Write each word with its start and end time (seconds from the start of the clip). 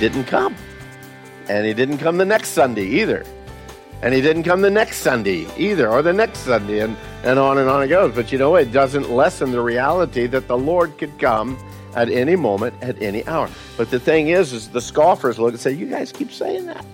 didn't 0.00 0.24
come. 0.24 0.56
And 1.48 1.64
he 1.66 1.74
didn't 1.74 1.98
come 1.98 2.16
the 2.16 2.24
next 2.24 2.48
Sunday 2.48 2.84
either. 2.84 3.24
And 4.02 4.14
he 4.14 4.20
didn't 4.22 4.44
come 4.44 4.62
the 4.62 4.70
next 4.70 4.98
Sunday 4.98 5.46
either, 5.58 5.90
or 5.90 6.00
the 6.00 6.12
next 6.12 6.38
Sunday, 6.38 6.80
and, 6.80 6.96
and 7.22 7.38
on 7.38 7.58
and 7.58 7.68
on 7.68 7.82
it 7.82 7.88
goes. 7.88 8.14
But 8.14 8.32
you 8.32 8.38
know, 8.38 8.56
it 8.56 8.72
doesn't 8.72 9.10
lessen 9.10 9.52
the 9.52 9.60
reality 9.60 10.26
that 10.28 10.48
the 10.48 10.56
Lord 10.56 10.96
could 10.96 11.18
come 11.18 11.58
at 11.94 12.08
any 12.08 12.34
moment, 12.34 12.74
at 12.82 13.00
any 13.02 13.26
hour. 13.26 13.50
But 13.76 13.90
the 13.90 14.00
thing 14.00 14.28
is, 14.28 14.54
is 14.54 14.68
the 14.68 14.80
scoffers 14.80 15.38
look 15.38 15.52
and 15.52 15.60
say, 15.60 15.72
You 15.72 15.86
guys 15.86 16.12
keep 16.12 16.32
saying 16.32 16.66
that. 16.66 16.84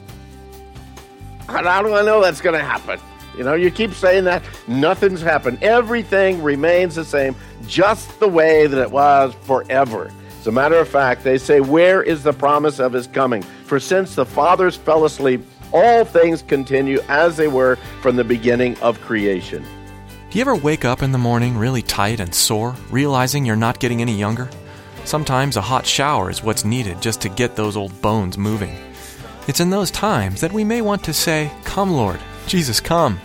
How, 1.46 1.82
do 1.82 1.94
I 1.94 2.02
know 2.02 2.20
that's 2.20 2.40
going 2.40 2.58
to 2.58 2.64
happen? 2.64 2.98
You 3.38 3.44
know, 3.44 3.54
you 3.54 3.70
keep 3.70 3.92
saying 3.92 4.24
that, 4.24 4.42
nothing's 4.66 5.20
happened. 5.20 5.62
Everything 5.62 6.42
remains 6.42 6.96
the 6.96 7.04
same, 7.04 7.36
just 7.68 8.18
the 8.18 8.26
way 8.26 8.66
that 8.66 8.80
it 8.80 8.90
was 8.90 9.32
forever. 9.42 10.10
As 10.46 10.48
a 10.48 10.52
matter 10.52 10.78
of 10.78 10.88
fact, 10.88 11.24
they 11.24 11.38
say, 11.38 11.58
Where 11.58 12.04
is 12.04 12.22
the 12.22 12.32
promise 12.32 12.78
of 12.78 12.92
his 12.92 13.08
coming? 13.08 13.42
For 13.42 13.80
since 13.80 14.14
the 14.14 14.24
fathers 14.24 14.76
fell 14.76 15.04
asleep, 15.04 15.44
all 15.72 16.04
things 16.04 16.42
continue 16.42 17.00
as 17.08 17.36
they 17.36 17.48
were 17.48 17.74
from 18.00 18.14
the 18.14 18.22
beginning 18.22 18.78
of 18.78 19.00
creation. 19.00 19.64
Do 20.30 20.38
you 20.38 20.42
ever 20.42 20.54
wake 20.54 20.84
up 20.84 21.02
in 21.02 21.10
the 21.10 21.18
morning 21.18 21.58
really 21.58 21.82
tight 21.82 22.20
and 22.20 22.32
sore, 22.32 22.76
realizing 22.92 23.44
you're 23.44 23.56
not 23.56 23.80
getting 23.80 24.00
any 24.00 24.16
younger? 24.16 24.48
Sometimes 25.04 25.56
a 25.56 25.60
hot 25.60 25.84
shower 25.84 26.30
is 26.30 26.44
what's 26.44 26.64
needed 26.64 27.02
just 27.02 27.20
to 27.22 27.28
get 27.28 27.56
those 27.56 27.76
old 27.76 28.00
bones 28.00 28.38
moving. 28.38 28.76
It's 29.48 29.58
in 29.58 29.70
those 29.70 29.90
times 29.90 30.40
that 30.42 30.52
we 30.52 30.62
may 30.62 30.80
want 30.80 31.02
to 31.06 31.12
say, 31.12 31.50
Come, 31.64 31.90
Lord, 31.90 32.20
Jesus, 32.46 32.78
come. 32.78 33.18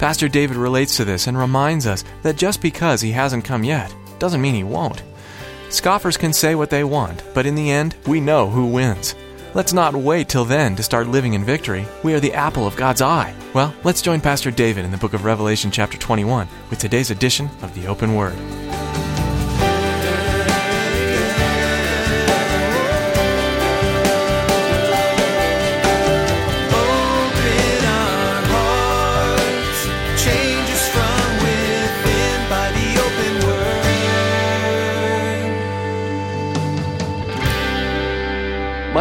Pastor 0.00 0.28
David 0.28 0.56
relates 0.56 0.96
to 0.96 1.04
this 1.04 1.28
and 1.28 1.38
reminds 1.38 1.86
us 1.86 2.02
that 2.24 2.34
just 2.34 2.60
because 2.60 3.00
he 3.00 3.12
hasn't 3.12 3.44
come 3.44 3.62
yet 3.62 3.94
doesn't 4.18 4.42
mean 4.42 4.56
he 4.56 4.64
won't. 4.64 5.04
Scoffers 5.68 6.16
can 6.16 6.32
say 6.32 6.54
what 6.54 6.70
they 6.70 6.84
want, 6.84 7.22
but 7.34 7.44
in 7.44 7.56
the 7.56 7.70
end, 7.70 7.96
we 8.06 8.20
know 8.20 8.48
who 8.48 8.66
wins. 8.66 9.14
Let's 9.52 9.72
not 9.72 9.94
wait 9.94 10.28
till 10.28 10.44
then 10.44 10.76
to 10.76 10.82
start 10.82 11.08
living 11.08 11.34
in 11.34 11.44
victory. 11.44 11.86
We 12.04 12.14
are 12.14 12.20
the 12.20 12.34
apple 12.34 12.66
of 12.66 12.76
God's 12.76 13.02
eye. 13.02 13.34
Well, 13.52 13.74
let's 13.84 14.02
join 14.02 14.20
Pastor 14.20 14.50
David 14.50 14.84
in 14.84 14.90
the 14.90 14.96
book 14.96 15.14
of 15.14 15.24
Revelation, 15.24 15.70
chapter 15.70 15.98
21, 15.98 16.46
with 16.70 16.78
today's 16.78 17.10
edition 17.10 17.50
of 17.62 17.74
the 17.74 17.86
Open 17.88 18.14
Word. 18.14 18.36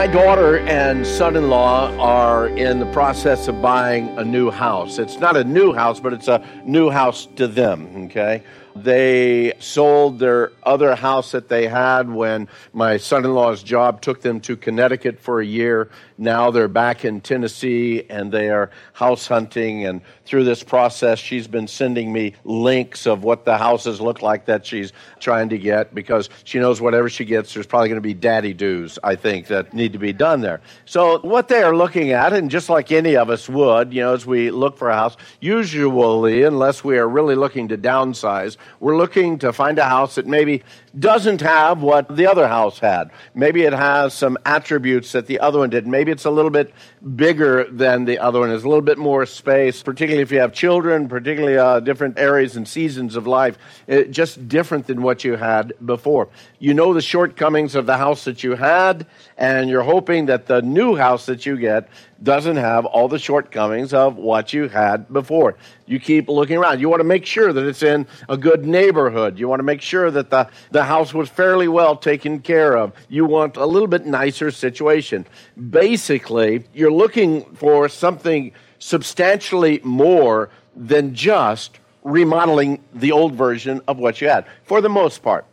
My 0.05 0.11
daughter 0.11 0.59
and 0.59 1.03
son 1.03 1.35
in 1.35 1.49
law 1.49 1.89
are 1.97 2.49
in 2.49 2.77
the 2.77 2.85
process 2.91 3.47
of 3.47 3.59
buying 3.59 4.15
a 4.19 4.23
new 4.23 4.51
house. 4.51 4.99
It's 4.99 5.17
not 5.17 5.35
a 5.35 5.43
new 5.43 5.73
house, 5.73 5.99
but 5.99 6.13
it's 6.13 6.27
a 6.27 6.45
new 6.63 6.91
house 6.91 7.27
to 7.37 7.47
them, 7.47 7.89
okay? 8.05 8.43
They 8.75 9.53
sold 9.59 10.19
their 10.19 10.51
other 10.63 10.95
house 10.95 11.31
that 11.31 11.47
they 11.47 11.67
had 11.67 12.09
when 12.09 12.49
my 12.73 12.97
son 12.97 13.23
in 13.23 13.33
law's 13.33 13.63
job 13.63 14.01
took 14.01 14.21
them 14.21 14.41
to 14.41 14.57
Connecticut 14.57 15.19
for 15.19 15.39
a 15.39 15.45
year. 15.45 15.89
Now 16.17 16.51
they're 16.51 16.67
back 16.67 17.05
in 17.05 17.21
Tennessee 17.21 18.03
and 18.09 18.31
they 18.31 18.49
are 18.49 18.71
house 18.91 19.27
hunting. 19.27 19.85
And 19.85 20.01
through 20.25 20.43
this 20.43 20.61
process, 20.63 21.19
she's 21.19 21.47
been 21.47 21.67
sending 21.67 22.11
me 22.11 22.33
links 22.43 23.05
of 23.05 23.23
what 23.23 23.45
the 23.45 23.57
houses 23.57 24.01
look 24.01 24.21
like 24.21 24.45
that 24.45 24.65
she's 24.65 24.91
trying 25.19 25.49
to 25.49 25.57
get 25.57 25.95
because 25.95 26.29
she 26.43 26.59
knows 26.59 26.81
whatever 26.81 27.09
she 27.09 27.23
gets, 27.23 27.53
there's 27.53 27.65
probably 27.65 27.89
going 27.89 27.97
to 27.97 28.01
be 28.01 28.13
daddy 28.13 28.53
dues, 28.53 28.99
I 29.03 29.15
think, 29.15 29.47
that 29.47 29.73
need 29.73 29.93
to 29.93 29.99
be 29.99 30.13
done 30.13 30.41
there. 30.41 30.61
So, 30.85 31.19
what 31.19 31.47
they 31.47 31.63
are 31.63 31.75
looking 31.75 32.11
at, 32.11 32.33
and 32.33 32.49
just 32.49 32.69
like 32.69 32.91
any 32.91 33.15
of 33.15 33.29
us 33.29 33.47
would, 33.47 33.93
you 33.93 34.01
know, 34.01 34.13
as 34.13 34.25
we 34.25 34.51
look 34.51 34.77
for 34.77 34.89
a 34.89 34.95
house, 34.95 35.15
usually, 35.39 36.43
unless 36.43 36.83
we 36.83 36.97
are 36.97 37.07
really 37.07 37.35
looking 37.35 37.67
to 37.69 37.77
downsize, 37.77 38.57
we're 38.79 38.97
looking 38.97 39.39
to 39.39 39.53
find 39.53 39.79
a 39.79 39.85
house 39.85 40.15
that 40.15 40.27
maybe 40.27 40.63
doesn't 40.97 41.41
have 41.41 41.81
what 41.81 42.15
the 42.15 42.27
other 42.27 42.47
house 42.47 42.79
had. 42.79 43.11
Maybe 43.33 43.63
it 43.63 43.73
has 43.73 44.13
some 44.13 44.37
attributes 44.45 45.11
that 45.11 45.27
the 45.27 45.39
other 45.39 45.59
one 45.59 45.69
did. 45.69 45.87
Maybe 45.87 46.11
it's 46.11 46.25
a 46.25 46.31
little 46.31 46.51
bit 46.51 46.73
bigger 47.15 47.65
than 47.65 48.05
the 48.05 48.19
other 48.19 48.39
one. 48.39 48.49
There's 48.49 48.63
a 48.63 48.69
little 48.69 48.81
bit 48.81 48.97
more 48.97 49.25
space, 49.25 49.83
particularly 49.83 50.21
if 50.21 50.31
you 50.31 50.39
have 50.39 50.53
children, 50.53 51.07
particularly 51.07 51.57
uh, 51.57 51.79
different 51.81 52.17
areas 52.17 52.55
and 52.55 52.67
seasons 52.67 53.15
of 53.15 53.27
life. 53.27 53.57
It, 53.87 54.11
just 54.11 54.47
different 54.47 54.87
than 54.87 55.01
what 55.01 55.23
you 55.23 55.35
had 55.35 55.73
before. 55.85 56.29
You 56.59 56.73
know 56.73 56.93
the 56.93 57.01
shortcomings 57.01 57.75
of 57.75 57.85
the 57.85 57.97
house 57.97 58.23
that 58.25 58.43
you 58.43 58.55
had, 58.55 59.05
and 59.37 59.69
you're 59.69 59.83
hoping 59.83 60.27
that 60.27 60.45
the 60.45 60.61
new 60.61 60.95
house 60.95 61.25
that 61.25 61.45
you 61.45 61.57
get 61.57 61.89
doesn't 62.23 62.55
have 62.55 62.85
all 62.85 63.07
the 63.07 63.19
shortcomings 63.19 63.93
of 63.93 64.15
what 64.15 64.53
you 64.53 64.69
had 64.69 65.11
before. 65.11 65.57
You 65.85 65.99
keep 65.99 66.29
looking 66.29 66.57
around. 66.57 66.79
You 66.79 66.87
want 66.87 67.01
to 67.01 67.05
make 67.05 67.25
sure 67.25 67.51
that 67.51 67.65
it's 67.65 67.83
in 67.83 68.07
a 68.29 68.37
good 68.37 68.65
neighborhood. 68.65 69.37
You 69.37 69.49
want 69.49 69.59
to 69.59 69.63
make 69.63 69.81
sure 69.81 70.09
that 70.09 70.29
the, 70.29 70.49
the 70.71 70.85
house 70.85 71.13
was 71.13 71.29
fairly 71.29 71.67
well 71.67 71.97
taken 71.97 72.39
care 72.39 72.77
of. 72.77 72.93
You 73.09 73.25
want 73.25 73.57
a 73.57 73.65
little 73.65 73.89
bit 73.89 74.05
nicer 74.05 74.51
situation. 74.51 75.25
Basically, 75.69 76.63
you're 76.73 76.91
looking 76.91 77.43
for 77.55 77.89
something 77.89 78.53
substantially 78.79 79.81
more 79.83 80.49
than 80.75 81.13
just 81.13 81.79
remodeling 82.03 82.83
the 82.93 83.11
old 83.11 83.33
version 83.33 83.81
of 83.87 83.97
what 83.97 84.21
you 84.21 84.29
had, 84.29 84.45
for 84.63 84.79
the 84.79 84.89
most 84.89 85.23
part. 85.23 85.45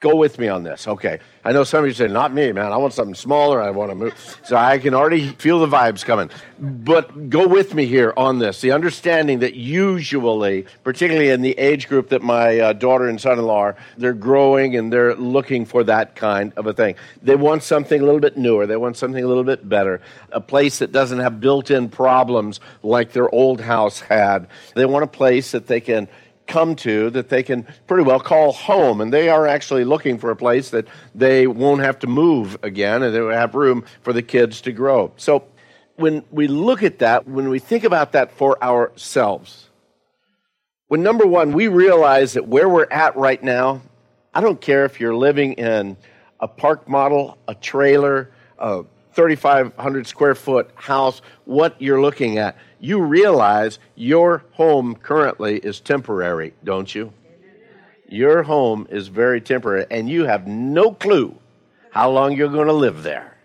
Go 0.00 0.16
with 0.16 0.38
me 0.38 0.48
on 0.48 0.62
this. 0.62 0.88
Okay. 0.88 1.18
I 1.44 1.52
know 1.52 1.62
some 1.62 1.84
of 1.84 1.86
you 1.86 1.92
say, 1.92 2.08
not 2.08 2.32
me, 2.32 2.52
man. 2.52 2.72
I 2.72 2.78
want 2.78 2.94
something 2.94 3.14
smaller. 3.14 3.60
I 3.60 3.68
want 3.68 3.90
to 3.90 3.94
move. 3.94 4.38
So 4.44 4.56
I 4.56 4.78
can 4.78 4.94
already 4.94 5.28
feel 5.28 5.58
the 5.58 5.66
vibes 5.66 6.02
coming. 6.02 6.30
But 6.58 7.28
go 7.28 7.46
with 7.46 7.74
me 7.74 7.84
here 7.84 8.14
on 8.16 8.38
this. 8.38 8.62
The 8.62 8.72
understanding 8.72 9.40
that 9.40 9.56
usually, 9.56 10.64
particularly 10.84 11.28
in 11.28 11.42
the 11.42 11.52
age 11.58 11.86
group 11.86 12.08
that 12.10 12.22
my 12.22 12.60
uh, 12.60 12.72
daughter 12.72 13.08
and 13.08 13.20
son 13.20 13.38
in 13.38 13.44
law 13.44 13.60
are, 13.60 13.76
they're 13.98 14.14
growing 14.14 14.74
and 14.74 14.90
they're 14.90 15.14
looking 15.16 15.66
for 15.66 15.84
that 15.84 16.16
kind 16.16 16.54
of 16.56 16.66
a 16.66 16.72
thing. 16.72 16.94
They 17.22 17.36
want 17.36 17.62
something 17.62 18.00
a 18.00 18.04
little 18.04 18.20
bit 18.20 18.38
newer. 18.38 18.66
They 18.66 18.78
want 18.78 18.96
something 18.96 19.22
a 19.22 19.28
little 19.28 19.44
bit 19.44 19.68
better. 19.68 20.00
A 20.32 20.40
place 20.40 20.78
that 20.78 20.92
doesn't 20.92 21.18
have 21.18 21.40
built 21.40 21.70
in 21.70 21.90
problems 21.90 22.58
like 22.82 23.12
their 23.12 23.28
old 23.34 23.60
house 23.60 24.00
had. 24.00 24.46
They 24.74 24.86
want 24.86 25.04
a 25.04 25.08
place 25.08 25.50
that 25.50 25.66
they 25.66 25.82
can 25.82 26.08
come 26.50 26.76
to 26.76 27.08
that 27.10 27.30
they 27.30 27.42
can 27.42 27.66
pretty 27.86 28.02
well 28.02 28.20
call 28.20 28.52
home. 28.52 29.00
And 29.00 29.12
they 29.12 29.30
are 29.30 29.46
actually 29.46 29.84
looking 29.84 30.18
for 30.18 30.30
a 30.30 30.36
place 30.36 30.70
that 30.70 30.86
they 31.14 31.46
won't 31.46 31.80
have 31.80 31.98
to 32.00 32.06
move 32.06 32.58
again 32.62 33.02
and 33.02 33.14
they 33.14 33.20
will 33.20 33.30
have 33.30 33.54
room 33.54 33.84
for 34.02 34.12
the 34.12 34.22
kids 34.22 34.60
to 34.62 34.72
grow. 34.72 35.12
So 35.16 35.44
when 35.96 36.24
we 36.30 36.48
look 36.48 36.82
at 36.82 36.98
that, 36.98 37.26
when 37.26 37.48
we 37.48 37.58
think 37.58 37.84
about 37.84 38.12
that 38.12 38.32
for 38.32 38.62
ourselves, 38.62 39.70
when 40.88 41.02
number 41.02 41.26
one, 41.26 41.52
we 41.52 41.68
realize 41.68 42.32
that 42.32 42.48
where 42.48 42.68
we're 42.68 42.88
at 42.90 43.16
right 43.16 43.42
now, 43.42 43.80
I 44.34 44.40
don't 44.40 44.60
care 44.60 44.84
if 44.84 44.98
you're 44.98 45.14
living 45.14 45.52
in 45.52 45.96
a 46.40 46.48
park 46.48 46.88
model, 46.88 47.38
a 47.46 47.54
trailer, 47.54 48.30
a 48.58 48.84
3,500 49.12 50.06
square 50.06 50.34
foot 50.34 50.70
house, 50.74 51.22
what 51.44 51.80
you're 51.80 52.00
looking 52.00 52.38
at, 52.38 52.56
you 52.78 53.00
realize 53.02 53.78
your 53.94 54.44
home 54.52 54.94
currently 54.94 55.58
is 55.58 55.80
temporary, 55.80 56.54
don't 56.64 56.94
you? 56.94 57.12
Your 58.08 58.42
home 58.42 58.86
is 58.90 59.08
very 59.08 59.40
temporary, 59.40 59.86
and 59.90 60.08
you 60.08 60.24
have 60.24 60.46
no 60.46 60.92
clue 60.92 61.36
how 61.90 62.10
long 62.10 62.36
you're 62.36 62.48
going 62.48 62.66
to 62.66 62.72
live 62.72 63.02
there. 63.02 63.36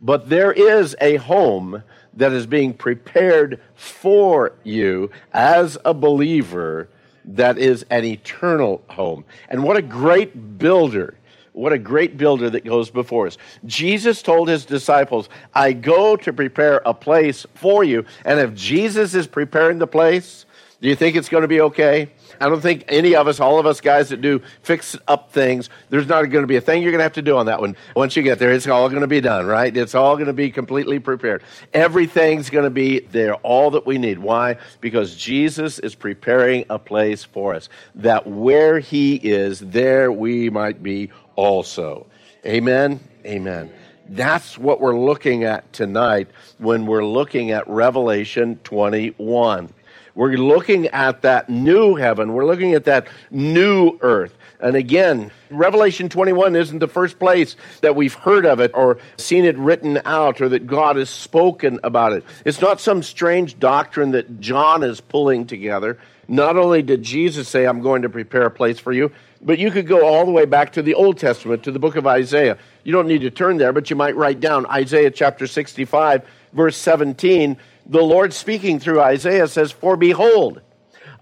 But 0.00 0.28
there 0.28 0.52
is 0.52 0.96
a 1.00 1.16
home 1.16 1.82
that 2.14 2.32
is 2.32 2.46
being 2.46 2.74
prepared 2.74 3.60
for 3.74 4.52
you 4.64 5.10
as 5.32 5.78
a 5.84 5.94
believer 5.94 6.88
that 7.24 7.58
is 7.58 7.84
an 7.90 8.04
eternal 8.04 8.82
home. 8.88 9.24
And 9.48 9.62
what 9.62 9.76
a 9.76 9.82
great 9.82 10.58
builder 10.58 11.14
what 11.52 11.72
a 11.72 11.78
great 11.78 12.16
builder 12.16 12.48
that 12.50 12.64
goes 12.64 12.90
before 12.90 13.26
us. 13.26 13.36
Jesus 13.66 14.22
told 14.22 14.48
his 14.48 14.64
disciples, 14.64 15.28
I 15.54 15.72
go 15.74 16.16
to 16.16 16.32
prepare 16.32 16.80
a 16.86 16.94
place 16.94 17.46
for 17.54 17.84
you. 17.84 18.04
And 18.24 18.40
if 18.40 18.54
Jesus 18.54 19.14
is 19.14 19.26
preparing 19.26 19.78
the 19.78 19.86
place, 19.86 20.46
Do 20.82 20.88
you 20.88 20.96
think 20.96 21.14
it's 21.14 21.28
going 21.28 21.42
to 21.42 21.48
be 21.48 21.60
okay? 21.60 22.10
I 22.40 22.48
don't 22.48 22.60
think 22.60 22.86
any 22.88 23.14
of 23.14 23.28
us, 23.28 23.38
all 23.38 23.60
of 23.60 23.66
us 23.66 23.80
guys 23.80 24.08
that 24.08 24.20
do 24.20 24.42
fix 24.62 24.96
up 25.06 25.30
things, 25.30 25.70
there's 25.90 26.08
not 26.08 26.24
going 26.24 26.42
to 26.42 26.48
be 26.48 26.56
a 26.56 26.60
thing 26.60 26.82
you're 26.82 26.90
going 26.90 26.98
to 26.98 27.04
have 27.04 27.12
to 27.12 27.22
do 27.22 27.36
on 27.36 27.46
that 27.46 27.60
one. 27.60 27.76
Once 27.94 28.16
you 28.16 28.22
get 28.24 28.40
there, 28.40 28.50
it's 28.50 28.66
all 28.66 28.88
going 28.88 29.02
to 29.02 29.06
be 29.06 29.20
done, 29.20 29.46
right? 29.46 29.74
It's 29.76 29.94
all 29.94 30.16
going 30.16 30.26
to 30.26 30.32
be 30.32 30.50
completely 30.50 30.98
prepared. 30.98 31.44
Everything's 31.72 32.50
going 32.50 32.64
to 32.64 32.70
be 32.70 32.98
there, 32.98 33.34
all 33.36 33.70
that 33.70 33.86
we 33.86 33.96
need. 33.96 34.18
Why? 34.18 34.56
Because 34.80 35.14
Jesus 35.14 35.78
is 35.78 35.94
preparing 35.94 36.64
a 36.68 36.80
place 36.80 37.22
for 37.22 37.54
us, 37.54 37.68
that 37.94 38.26
where 38.26 38.80
He 38.80 39.14
is, 39.14 39.60
there 39.60 40.10
we 40.10 40.50
might 40.50 40.82
be 40.82 41.10
also. 41.36 42.06
Amen? 42.46 43.00
Amen. 43.24 43.70
That's 44.08 44.58
what 44.58 44.80
we're 44.80 44.98
looking 44.98 45.44
at 45.44 45.72
tonight 45.72 46.28
when 46.58 46.86
we're 46.86 47.04
looking 47.04 47.50
at 47.50 47.66
Revelation 47.68 48.58
21. 48.64 49.72
We're 50.14 50.36
looking 50.36 50.86
at 50.88 51.22
that 51.22 51.48
new 51.48 51.94
heaven. 51.94 52.32
We're 52.34 52.44
looking 52.44 52.74
at 52.74 52.84
that 52.84 53.08
new 53.30 53.98
earth. 54.00 54.36
And 54.62 54.76
again, 54.76 55.30
Revelation 55.50 56.08
21 56.08 56.56
isn't 56.56 56.78
the 56.78 56.88
first 56.88 57.18
place 57.18 57.56
that 57.80 57.96
we've 57.96 58.14
heard 58.14 58.46
of 58.46 58.60
it 58.60 58.70
or 58.74 58.98
seen 59.16 59.44
it 59.44 59.58
written 59.58 60.00
out 60.04 60.40
or 60.40 60.48
that 60.50 60.66
God 60.66 60.96
has 60.96 61.10
spoken 61.10 61.80
about 61.82 62.12
it. 62.12 62.24
It's 62.44 62.60
not 62.60 62.80
some 62.80 63.02
strange 63.02 63.58
doctrine 63.58 64.12
that 64.12 64.40
John 64.40 64.82
is 64.82 65.00
pulling 65.00 65.46
together. 65.46 65.98
Not 66.28 66.56
only 66.56 66.82
did 66.82 67.02
Jesus 67.02 67.48
say, 67.48 67.66
I'm 67.66 67.82
going 67.82 68.02
to 68.02 68.08
prepare 68.08 68.46
a 68.46 68.50
place 68.50 68.78
for 68.78 68.92
you, 68.92 69.10
but 69.42 69.58
you 69.58 69.72
could 69.72 69.88
go 69.88 70.06
all 70.06 70.24
the 70.24 70.30
way 70.30 70.44
back 70.44 70.72
to 70.74 70.82
the 70.82 70.94
Old 70.94 71.18
Testament, 71.18 71.64
to 71.64 71.72
the 71.72 71.80
book 71.80 71.96
of 71.96 72.06
Isaiah. 72.06 72.56
You 72.84 72.92
don't 72.92 73.08
need 73.08 73.22
to 73.22 73.30
turn 73.30 73.56
there, 73.56 73.72
but 73.72 73.90
you 73.90 73.96
might 73.96 74.14
write 74.14 74.38
down 74.38 74.64
Isaiah 74.66 75.10
chapter 75.10 75.48
65, 75.48 76.22
verse 76.52 76.76
17 76.76 77.58
the 77.86 78.02
Lord 78.02 78.32
speaking 78.32 78.78
through 78.78 79.00
Isaiah 79.00 79.48
says, 79.48 79.72
For 79.72 79.96
behold, 79.96 80.60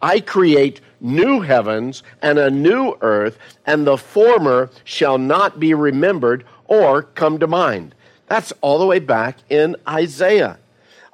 I 0.03 0.21
create 0.21 0.81
new 1.01 1.41
heavens 1.41 2.03
and 2.23 2.39
a 2.39 2.51
new 2.51 2.97
earth, 3.01 3.39
and 3.67 3.87
the 3.87 3.97
former 3.97 4.71
shall 4.85 5.19
not 5.19 5.61
be 5.61 5.75
remembered 5.75 6.45
or 6.67 7.03
come 7.03 7.39
to 7.39 7.47
mind. 7.47 7.95
That's 8.27 8.53
all 8.61 8.79
the 8.79 8.87
way 8.87 9.01
back 9.01 9.39
in 9.49 9.77
Isaiah. 9.89 10.59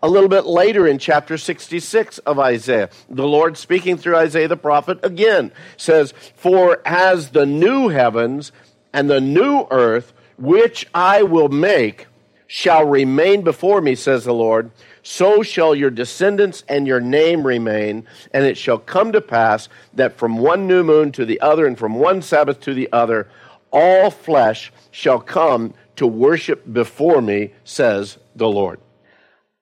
A 0.03 0.09
little 0.09 0.29
bit 0.29 0.45
later 0.45 0.87
in 0.87 0.99
chapter 0.99 1.39
66 1.39 2.19
of 2.19 2.39
Isaiah, 2.39 2.91
the 3.09 3.27
Lord 3.27 3.57
speaking 3.57 3.97
through 3.97 4.17
Isaiah 4.17 4.49
the 4.49 4.57
prophet 4.57 5.01
again 5.03 5.51
says, 5.77 6.13
For 6.37 6.83
as 6.85 7.31
the 7.31 7.47
new 7.47 7.89
heavens 7.89 8.53
and 8.93 9.09
the 9.09 9.21
new 9.21 9.67
earth, 9.71 10.13
which 10.37 10.87
I 10.95 11.23
will 11.23 11.49
make, 11.49 12.07
shall 12.47 12.85
remain 12.85 13.43
before 13.43 13.81
me, 13.81 13.95
says 13.95 14.25
the 14.25 14.35
Lord, 14.35 14.71
so 15.07 15.45
shall 15.45 15.73
your 15.73 15.91
descendants 15.91 16.65
and 16.69 16.85
your 16.85 17.01
name 17.01 17.47
remain. 17.47 18.09
And 18.33 18.45
it 18.45 18.59
shall 18.59 18.79
come 18.79 19.13
to 19.13 19.21
pass 19.21 19.69
that 19.95 20.19
from 20.19 20.37
one 20.37 20.67
new 20.67 20.83
moon 20.83 21.13
to 21.13 21.25
the 21.25 21.41
other, 21.41 21.65
and 21.65 21.79
from 21.79 21.95
one 21.95 22.23
Sabbath 22.23 22.59
to 22.63 22.75
the 22.75 22.89
other, 22.93 23.29
all 23.71 24.11
flesh 24.11 24.73
shall 24.91 25.21
come 25.21 25.75
to 25.95 26.09
worship 26.09 26.65
before 26.71 27.23
me, 27.23 27.53
says 27.63 28.19
the 28.35 28.49
Lord. 28.49 28.81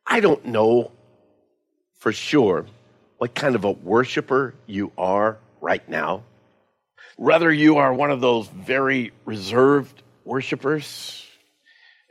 I 0.07 0.21
don't 0.21 0.47
know 0.47 0.93
for 1.99 2.11
sure 2.11 2.65
what 3.19 3.35
kind 3.35 3.55
of 3.55 3.67
a 3.67 3.71
worshiper 3.71 4.55
you 4.67 4.93
are 4.97 5.37
right 5.61 5.87
now. 5.87 6.23
Whether 7.17 7.53
you 7.53 7.77
are 7.77 7.93
one 7.93 8.11
of 8.11 8.23
those 8.23 8.49
very 8.49 9.13
reserved 9.27 10.03
worshipers 10.25 11.23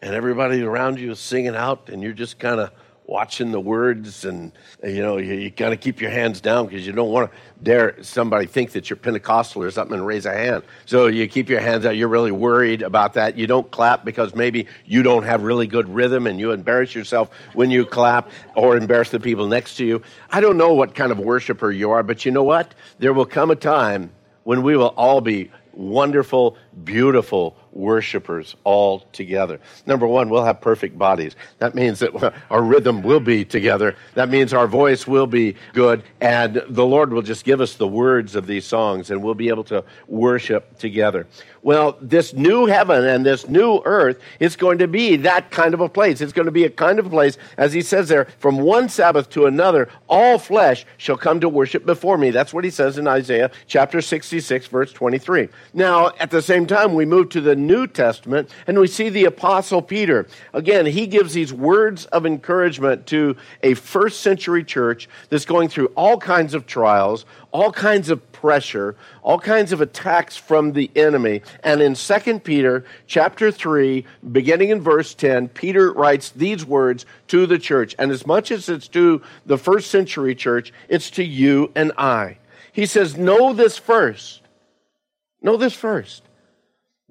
and 0.03 0.13
everybody 0.13 0.62
around 0.62 1.00
you 1.00 1.12
is 1.12 1.19
singing 1.19 1.56
out 1.56 1.89
and 1.89 2.03
you're 2.03 2.13
just 2.13 2.38
kind 2.38 2.59
of 2.59 2.71
watching 3.05 3.51
the 3.51 3.59
words 3.59 4.23
and 4.23 4.51
you 4.81 5.01
know 5.01 5.17
you, 5.17 5.33
you 5.33 5.50
got 5.50 5.69
to 5.69 5.77
keep 5.77 6.00
your 6.00 6.09
hands 6.09 6.39
down 6.39 6.65
because 6.65 6.85
you 6.88 6.94
don't 6.94 7.11
want 7.11 7.29
to 7.29 7.38
dare 7.61 8.01
somebody 8.01 8.45
think 8.45 8.71
that 8.71 8.89
you're 8.89 8.97
pentecostal 8.97 9.61
or 9.61 9.71
something 9.71 9.97
and 9.97 10.05
raise 10.05 10.25
a 10.25 10.33
hand. 10.33 10.63
So 10.85 11.07
you 11.07 11.27
keep 11.27 11.50
your 11.50 11.59
hands 11.59 11.85
out. 11.85 11.97
You're 11.97 12.07
really 12.07 12.31
worried 12.31 12.81
about 12.81 13.13
that. 13.13 13.38
You 13.38 13.47
don't 13.47 13.69
clap 13.71 14.05
because 14.05 14.35
maybe 14.35 14.67
you 14.85 15.03
don't 15.03 15.23
have 15.23 15.44
really 15.44 15.67
good 15.67 15.89
rhythm 15.89 16.27
and 16.27 16.39
you 16.39 16.51
embarrass 16.51 16.95
yourself 16.95 17.29
when 17.53 17.71
you 17.71 17.85
clap 17.85 18.29
or 18.55 18.77
embarrass 18.77 19.09
the 19.09 19.19
people 19.19 19.47
next 19.47 19.75
to 19.77 19.85
you. 19.85 20.01
I 20.29 20.41
don't 20.41 20.57
know 20.57 20.73
what 20.73 20.95
kind 20.95 21.11
of 21.11 21.19
worshiper 21.19 21.71
you 21.71 21.91
are 21.91 22.03
but 22.03 22.25
you 22.25 22.31
know 22.31 22.44
what? 22.44 22.73
There 22.99 23.13
will 23.13 23.25
come 23.25 23.51
a 23.51 23.56
time 23.56 24.11
when 24.44 24.63
we 24.63 24.75
will 24.77 24.94
all 24.97 25.21
be 25.21 25.51
wonderful 25.73 26.57
beautiful 26.83 27.56
worshipers 27.73 28.55
all 28.63 28.99
together. 29.11 29.59
Number 29.85 30.07
one, 30.07 30.29
we'll 30.29 30.45
have 30.45 30.61
perfect 30.61 30.97
bodies. 30.97 31.35
That 31.59 31.75
means 31.75 31.99
that 31.99 32.33
our 32.49 32.61
rhythm 32.61 33.01
will 33.01 33.19
be 33.19 33.43
together. 33.45 33.95
That 34.13 34.29
means 34.29 34.53
our 34.53 34.67
voice 34.67 35.07
will 35.07 35.27
be 35.27 35.55
good. 35.73 36.03
And 36.21 36.61
the 36.69 36.85
Lord 36.85 37.11
will 37.11 37.21
just 37.21 37.45
give 37.45 37.61
us 37.61 37.75
the 37.75 37.87
words 37.87 38.35
of 38.35 38.47
these 38.47 38.65
songs 38.65 39.11
and 39.11 39.23
we'll 39.23 39.33
be 39.33 39.49
able 39.49 39.63
to 39.65 39.83
worship 40.07 40.77
together. 40.77 41.27
Well, 41.61 41.97
this 42.01 42.33
new 42.33 42.65
heaven 42.65 43.05
and 43.05 43.25
this 43.25 43.47
new 43.47 43.81
earth 43.85 44.19
is 44.39 44.55
going 44.55 44.79
to 44.79 44.87
be 44.87 45.15
that 45.17 45.49
kind 45.49 45.73
of 45.73 45.79
a 45.79 45.87
place. 45.87 46.19
It's 46.19 46.33
going 46.33 46.45
to 46.45 46.51
be 46.51 46.65
a 46.65 46.69
kind 46.69 46.99
of 46.99 47.09
place, 47.09 47.37
as 47.57 47.71
he 47.71 47.81
says 47.81 48.09
there, 48.09 48.25
from 48.39 48.57
one 48.57 48.89
Sabbath 48.89 49.29
to 49.31 49.45
another, 49.45 49.87
all 50.07 50.37
flesh 50.37 50.85
shall 50.97 51.15
come 51.15 51.39
to 51.39 51.47
worship 51.47 51.85
before 51.85 52.17
me. 52.17 52.31
That's 52.31 52.53
what 52.53 52.65
he 52.65 52.69
says 52.69 52.97
in 52.97 53.07
Isaiah 53.07 53.49
chapter 53.65 54.01
66, 54.01 54.67
verse 54.67 54.91
23. 54.91 55.47
Now, 55.73 56.11
at 56.19 56.31
the 56.31 56.41
same 56.41 56.67
time, 56.67 56.93
we 56.93 57.05
move 57.05 57.29
to 57.29 57.41
the 57.41 57.55
New 57.68 57.88
Testament 57.88 58.50
and 58.68 58.80
we 58.80 58.88
see 58.88 59.10
the 59.10 59.25
Apostle 59.25 59.81
Peter. 59.81 60.27
Again, 60.54 60.86
he 60.86 61.07
gives 61.07 61.33
these 61.33 61.54
words 61.54 62.06
of 62.07 62.25
encouragement 62.25 63.07
to 63.07 63.36
a 63.62 63.74
first 63.74 64.21
century 64.21 64.63
church 64.63 65.10
that's 65.30 65.45
going 65.45 65.69
through 65.69 65.88
all 65.95 66.18
kinds 66.18 66.54
of 66.54 66.65
trials, 66.65 67.25
all 67.51 67.71
kinds 67.71 68.10
of 68.10 68.31
pressure, 68.31 68.95
all 69.21 69.39
kinds 69.39 69.71
of 69.71 69.80
attacks 69.80 70.36
from 70.36 70.74
the 70.74 70.92
enemy. 70.95 71.42
And 71.63 71.81
in 71.81 71.95
2 71.95 72.39
Peter 72.39 72.86
chapter 73.07 73.51
3, 73.51 74.06
beginning 74.31 74.69
in 74.69 74.81
verse 74.81 75.13
10, 75.13 75.50
Peter 75.50 75.94
writes 75.94 76.31
these 76.31 76.66
words 76.66 77.06
to 77.27 77.45
the 77.45 77.59
church. 77.59 77.95
And 77.98 78.12
as 78.12 78.27
much 78.27 78.51
as 78.51 78.69
it's 78.69 78.88
to 78.89 79.21
the 79.45 79.57
first 79.57 79.89
century 79.89 80.36
church, 80.36 80.74
it's 80.89 81.09
to 81.12 81.24
you 81.24 81.71
and 81.75 81.92
I. 81.98 82.38
He 82.74 82.86
says, 82.86 83.16
Know 83.16 83.54
this 83.54 83.77
first. 83.77 84.42
Know 85.42 85.57
this 85.57 85.74
first 85.74 86.24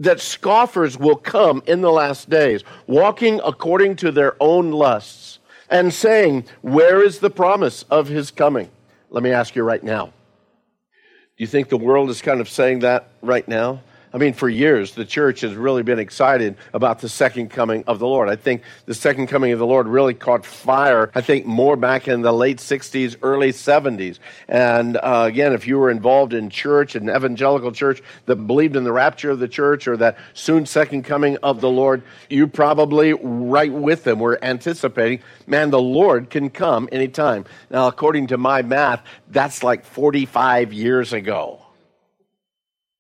that 0.03 0.21
scoffers 0.21 0.99
will 0.99 1.17
come 1.17 1.63
in 1.67 1.81
the 1.81 1.93
last 1.93 2.29
days, 2.29 2.65
walking 2.87 3.41
according 3.45 3.97
to 3.97 4.11
their 4.11 4.37
own 4.41 4.73
lusts, 4.73 5.39
and 5.71 5.93
saying, 5.93 6.45
Where 6.61 7.03
is 7.03 7.21
the 7.21 7.31
promise 7.31 7.85
of 7.85 8.09
his 8.09 8.31
coming? 8.31 8.69
Let 9.11 9.23
me 9.23 9.31
ask 9.31 9.55
you 9.55 9.63
right 9.63 9.83
now. 9.83 10.07
Do 10.07 11.45
you 11.45 11.47
think 11.47 11.69
the 11.69 11.77
world 11.77 12.11
is 12.11 12.21
kind 12.21 12.41
of 12.41 12.49
saying 12.49 12.81
that 12.81 13.09
right 13.23 13.47
now? 13.47 13.81
I 14.15 14.19
mean, 14.19 14.35
for 14.35 14.49
years, 14.49 14.93
the 14.93 15.07
church 15.07 15.41
has 15.41 15.55
really 15.55 15.83
been 15.83 15.99
excited 15.99 16.57
about 16.75 16.99
the 16.99 17.09
second 17.09 17.49
coming 17.49 17.83
of 17.87 17.99
the 17.99 18.07
Lord. 18.07 18.29
I 18.29 18.37
think 18.37 18.63
the 18.85 18.95
second 18.95 19.29
coming 19.29 19.53
of 19.53 19.59
the 19.59 19.67
Lord 19.67 19.89
really 19.89 20.13
caught 20.13 20.45
fire, 20.45 21.11
I 21.15 21.23
think, 21.23 21.47
more 21.47 21.77
back 21.77 22.09
in 22.09 22.21
the 22.21 22.33
late 22.33 22.59
60s, 22.59 23.17
early 23.23 23.53
70s. 23.53 24.19
And 24.49 24.99
uh, 24.99 25.25
again, 25.27 25.55
if 25.55 25.67
you 25.67 25.79
were 25.79 25.91
involved 25.91 26.35
in 26.35 26.51
church, 26.51 26.95
an 26.95 27.09
evangelical 27.09 27.73
church 27.73 28.03
that 28.27 28.37
believed 28.37 28.77
in 28.77 28.85
the 28.85 28.93
rapture 28.93 29.31
of 29.31 29.39
the 29.39 29.49
church 29.49 29.89
or 29.89 29.97
that 29.97 30.19
soon 30.35 30.67
second 30.67 31.05
coming 31.05 31.39
of 31.43 31.63
the 31.63 31.71
Lord, 31.71 32.03
you 32.29 32.47
probably 32.47 33.15
right 33.15 33.73
with 33.73 34.05
them 34.05 34.19
were 34.19 34.39
anticipating, 34.45 35.23
man, 35.47 35.71
the 35.71 35.81
Lord 35.81 36.29
can 36.29 36.51
come 36.51 36.87
anytime. 36.93 37.47
Now, 37.71 37.89
according 37.89 38.27
to 38.29 38.37
my 38.37 38.61
math, 38.61 39.03
that's 39.31 39.63
like 39.63 39.87
45 39.87 40.75
years 40.75 41.15
ago. 41.15 41.62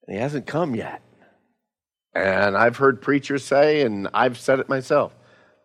And 0.06 0.16
he 0.16 0.21
hasn't 0.23 0.47
come 0.47 0.75
yet. 0.75 1.02
And 2.14 2.56
I've 2.56 2.76
heard 2.76 3.00
preachers 3.00 3.44
say, 3.44 3.82
and 3.82 4.09
I've 4.12 4.38
said 4.38 4.59
it 4.59 4.68
myself, 4.68 5.14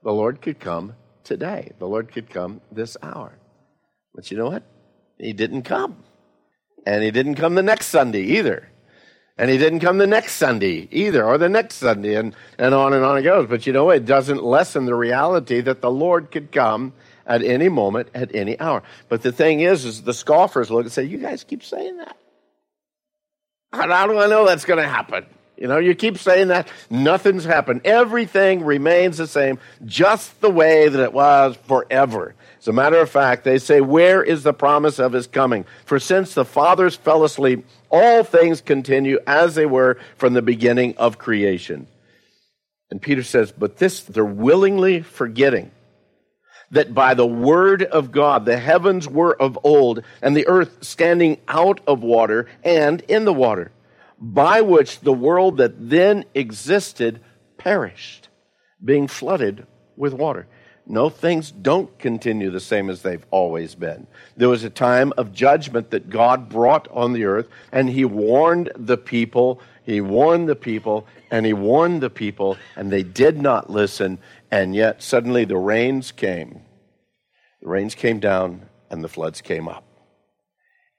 the 0.03 0.13
Lord 0.13 0.41
could 0.41 0.59
come 0.59 0.95
today. 1.23 1.71
The 1.79 1.87
Lord 1.87 2.11
could 2.11 2.29
come 2.29 2.61
this 2.71 2.95
hour. 3.03 3.37
But 4.15 4.31
you 4.31 4.37
know 4.37 4.49
what? 4.49 4.63
He 5.17 5.33
didn't 5.33 5.63
come. 5.63 6.03
And 6.85 7.03
he 7.03 7.11
didn't 7.11 7.35
come 7.35 7.55
the 7.55 7.63
next 7.63 7.87
Sunday 7.87 8.21
either. 8.21 8.69
And 9.37 9.51
he 9.51 9.57
didn't 9.57 9.81
come 9.81 9.99
the 9.99 10.07
next 10.07 10.33
Sunday 10.33 10.87
either, 10.91 11.23
or 11.23 11.37
the 11.37 11.49
next 11.49 11.75
Sunday, 11.75 12.15
and, 12.15 12.35
and 12.57 12.73
on 12.73 12.93
and 12.93 13.03
on 13.03 13.17
it 13.17 13.21
goes. 13.21 13.47
But 13.47 13.67
you 13.67 13.73
know, 13.73 13.91
it 13.91 14.05
doesn't 14.05 14.43
lessen 14.43 14.85
the 14.85 14.95
reality 14.95 15.61
that 15.61 15.81
the 15.81 15.91
Lord 15.91 16.31
could 16.31 16.51
come 16.51 16.93
at 17.27 17.43
any 17.43 17.69
moment, 17.69 18.09
at 18.15 18.33
any 18.33 18.59
hour. 18.59 18.81
But 19.09 19.21
the 19.21 19.31
thing 19.31 19.59
is, 19.59 19.85
is 19.85 20.01
the 20.01 20.13
scoffers 20.13 20.71
look 20.71 20.85
and 20.85 20.91
say, 20.91 21.03
You 21.03 21.19
guys 21.19 21.43
keep 21.43 21.63
saying 21.63 21.97
that. 21.97 22.17
How 23.73 24.07
do 24.07 24.17
I 24.17 24.27
know 24.27 24.45
that's 24.45 24.65
going 24.65 24.81
to 24.81 24.87
happen? 24.87 25.25
You 25.57 25.67
know, 25.67 25.79
you 25.79 25.95
keep 25.95 26.19
saying 26.19 26.49
that, 26.49 26.67
nothing's 26.89 27.43
happened. 27.43 27.81
Everything 27.83 28.63
remains 28.63 29.17
the 29.17 29.25
same, 29.25 29.57
just 29.85 30.39
the 30.39 30.51
way 30.51 30.87
that 30.87 31.01
it 31.01 31.13
was 31.13 31.57
forever. 31.67 32.35
As 32.59 32.67
a 32.67 32.73
matter 32.73 32.99
of 32.99 33.09
fact, 33.09 33.43
they 33.43 33.57
say, 33.57 33.81
Where 33.81 34.23
is 34.23 34.43
the 34.43 34.53
promise 34.53 34.99
of 34.99 35.13
his 35.13 35.25
coming? 35.25 35.65
For 35.85 35.99
since 35.99 36.35
the 36.35 36.45
fathers 36.45 36.95
fell 36.95 37.23
asleep, 37.23 37.65
all 37.89 38.23
things 38.23 38.61
continue 38.61 39.19
as 39.25 39.55
they 39.55 39.65
were 39.65 39.97
from 40.17 40.33
the 40.33 40.43
beginning 40.43 40.95
of 40.97 41.17
creation. 41.17 41.87
And 42.91 43.01
Peter 43.01 43.23
says, 43.23 43.51
But 43.51 43.77
this 43.77 44.01
they're 44.01 44.23
willingly 44.23 45.01
forgetting 45.01 45.71
that 46.71 46.93
by 46.93 47.13
the 47.13 47.25
word 47.25 47.83
of 47.83 48.11
God 48.11 48.45
the 48.45 48.57
heavens 48.57 49.07
were 49.07 49.39
of 49.41 49.57
old, 49.63 50.03
and 50.21 50.35
the 50.35 50.47
earth 50.47 50.83
standing 50.83 51.37
out 51.47 51.79
of 51.87 52.03
water 52.03 52.47
and 52.63 53.01
in 53.01 53.25
the 53.25 53.33
water, 53.33 53.71
by 54.19 54.61
which 54.61 54.99
the 55.01 55.13
world 55.13 55.57
that 55.57 55.89
then 55.89 56.25
existed 56.33 57.21
perished, 57.57 58.29
being 58.83 59.07
flooded 59.07 59.65
with 59.95 60.13
water. 60.13 60.47
No, 60.89 61.09
things 61.09 61.51
don't 61.51 61.99
continue 61.99 62.49
the 62.49 62.61
same 62.61 62.89
as 62.89 63.01
they've 63.01 63.25
always 63.29 63.75
been. 63.75 64.07
There 64.37 64.47
was 64.47 64.63
a 64.63 64.69
time 64.69 65.11
of 65.17 65.33
judgment 65.33 65.91
that 65.91 66.09
God 66.09 66.47
brought 66.47 66.87
on 66.91 67.11
the 67.11 67.25
earth, 67.25 67.49
and 67.73 67.89
He 67.89 68.05
warned 68.05 68.71
the 68.73 68.97
people, 68.97 69.59
He 69.83 69.99
warned 69.99 70.47
the 70.47 70.55
people, 70.55 71.05
and 71.29 71.45
He 71.45 71.51
warned 71.51 72.01
the 72.01 72.09
people, 72.09 72.57
and 72.77 72.89
they 72.89 73.03
did 73.03 73.41
not 73.41 73.69
listen, 73.69 74.17
and 74.51 74.75
yet 74.75 75.01
suddenly 75.01 75.45
the 75.45 75.57
rains 75.57 76.11
came. 76.11 76.61
The 77.61 77.69
rains 77.69 77.95
came 77.95 78.19
down, 78.19 78.69
and 78.89 79.03
the 79.03 79.09
floods 79.09 79.41
came 79.41 79.67
up. 79.67 79.83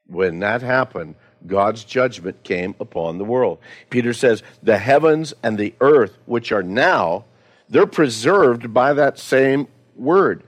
When 0.06 0.40
that 0.40 0.62
happened, 0.62 1.14
God's 1.46 1.84
judgment 1.84 2.42
came 2.42 2.74
upon 2.80 3.18
the 3.18 3.24
world. 3.24 3.58
Peter 3.90 4.12
says, 4.12 4.42
The 4.62 4.78
heavens 4.78 5.34
and 5.42 5.56
the 5.56 5.74
earth, 5.80 6.16
which 6.26 6.50
are 6.50 6.62
now, 6.62 7.24
they're 7.68 7.86
preserved 7.86 8.72
by 8.72 8.94
that 8.94 9.18
same 9.18 9.68
word, 9.94 10.42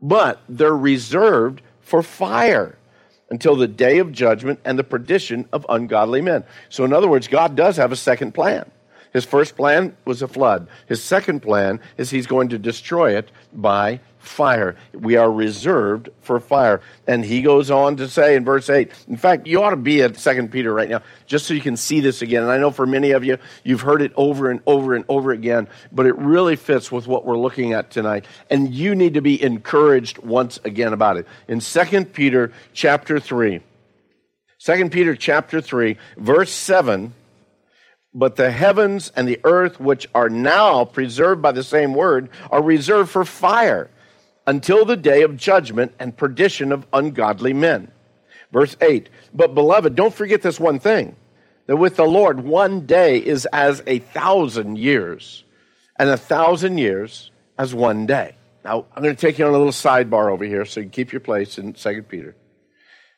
but 0.00 0.40
they're 0.48 0.76
reserved 0.76 1.62
for 1.80 2.02
fire 2.02 2.78
until 3.30 3.56
the 3.56 3.68
day 3.68 3.98
of 3.98 4.12
judgment 4.12 4.60
and 4.64 4.78
the 4.78 4.84
perdition 4.84 5.48
of 5.52 5.66
ungodly 5.68 6.20
men. 6.20 6.44
So, 6.68 6.84
in 6.84 6.92
other 6.92 7.08
words, 7.08 7.28
God 7.28 7.56
does 7.56 7.76
have 7.76 7.92
a 7.92 7.96
second 7.96 8.32
plan. 8.32 8.70
His 9.14 9.24
first 9.24 9.56
plan 9.56 9.96
was 10.04 10.22
a 10.22 10.28
flood. 10.28 10.66
His 10.86 11.02
second 11.02 11.40
plan 11.40 11.80
is 11.96 12.10
he's 12.10 12.26
going 12.26 12.48
to 12.48 12.58
destroy 12.58 13.16
it 13.16 13.30
by 13.52 14.00
fire. 14.18 14.74
We 14.92 15.14
are 15.14 15.30
reserved 15.30 16.08
for 16.20 16.40
fire. 16.40 16.80
And 17.06 17.24
he 17.24 17.40
goes 17.40 17.70
on 17.70 17.96
to 17.98 18.08
say 18.08 18.34
in 18.34 18.44
verse 18.44 18.68
8, 18.68 18.90
in 19.06 19.16
fact, 19.16 19.46
you 19.46 19.62
ought 19.62 19.70
to 19.70 19.76
be 19.76 20.02
at 20.02 20.18
2 20.18 20.48
Peter 20.48 20.74
right 20.74 20.88
now, 20.88 21.00
just 21.26 21.46
so 21.46 21.54
you 21.54 21.60
can 21.60 21.76
see 21.76 22.00
this 22.00 22.22
again. 22.22 22.42
And 22.42 22.50
I 22.50 22.58
know 22.58 22.72
for 22.72 22.86
many 22.86 23.12
of 23.12 23.22
you, 23.22 23.38
you've 23.62 23.82
heard 23.82 24.02
it 24.02 24.12
over 24.16 24.50
and 24.50 24.60
over 24.66 24.96
and 24.96 25.04
over 25.08 25.30
again, 25.30 25.68
but 25.92 26.06
it 26.06 26.16
really 26.16 26.56
fits 26.56 26.90
with 26.90 27.06
what 27.06 27.24
we're 27.24 27.38
looking 27.38 27.72
at 27.72 27.90
tonight. 27.90 28.24
And 28.50 28.74
you 28.74 28.96
need 28.96 29.14
to 29.14 29.22
be 29.22 29.40
encouraged 29.40 30.18
once 30.18 30.58
again 30.64 30.92
about 30.92 31.18
it. 31.18 31.28
In 31.46 31.60
2 31.60 32.06
Peter 32.06 32.50
chapter 32.72 33.20
3, 33.20 33.60
2 34.58 34.88
Peter 34.88 35.14
chapter 35.14 35.60
3, 35.60 35.98
verse 36.16 36.50
7, 36.50 37.14
but 38.14 38.36
the 38.36 38.50
heavens 38.50 39.10
and 39.16 39.26
the 39.26 39.40
earth, 39.44 39.80
which 39.80 40.08
are 40.14 40.28
now 40.28 40.84
preserved 40.84 41.42
by 41.42 41.52
the 41.52 41.64
same 41.64 41.94
word, 41.94 42.28
are 42.50 42.62
reserved 42.62 43.10
for 43.10 43.24
fire 43.24 43.90
until 44.46 44.84
the 44.84 44.96
day 44.96 45.22
of 45.22 45.36
judgment 45.36 45.92
and 45.98 46.16
perdition 46.16 46.70
of 46.70 46.86
ungodly 46.92 47.52
men. 47.52 47.90
Verse 48.52 48.76
8 48.80 49.08
But 49.34 49.54
beloved, 49.54 49.96
don't 49.96 50.14
forget 50.14 50.42
this 50.42 50.60
one 50.60 50.78
thing 50.78 51.16
that 51.66 51.76
with 51.76 51.96
the 51.96 52.04
Lord, 52.04 52.40
one 52.40 52.86
day 52.86 53.18
is 53.18 53.46
as 53.52 53.82
a 53.86 53.98
thousand 53.98 54.78
years, 54.78 55.42
and 55.96 56.08
a 56.08 56.16
thousand 56.16 56.78
years 56.78 57.30
as 57.58 57.74
one 57.74 58.06
day. 58.06 58.36
Now, 58.64 58.86
I'm 58.94 59.02
going 59.02 59.14
to 59.14 59.20
take 59.20 59.38
you 59.38 59.44
on 59.44 59.50
a 59.50 59.58
little 59.58 59.72
sidebar 59.72 60.30
over 60.30 60.44
here 60.44 60.64
so 60.64 60.80
you 60.80 60.88
keep 60.88 61.12
your 61.12 61.20
place 61.20 61.58
in 61.58 61.72
2 61.72 62.02
Peter. 62.02 62.34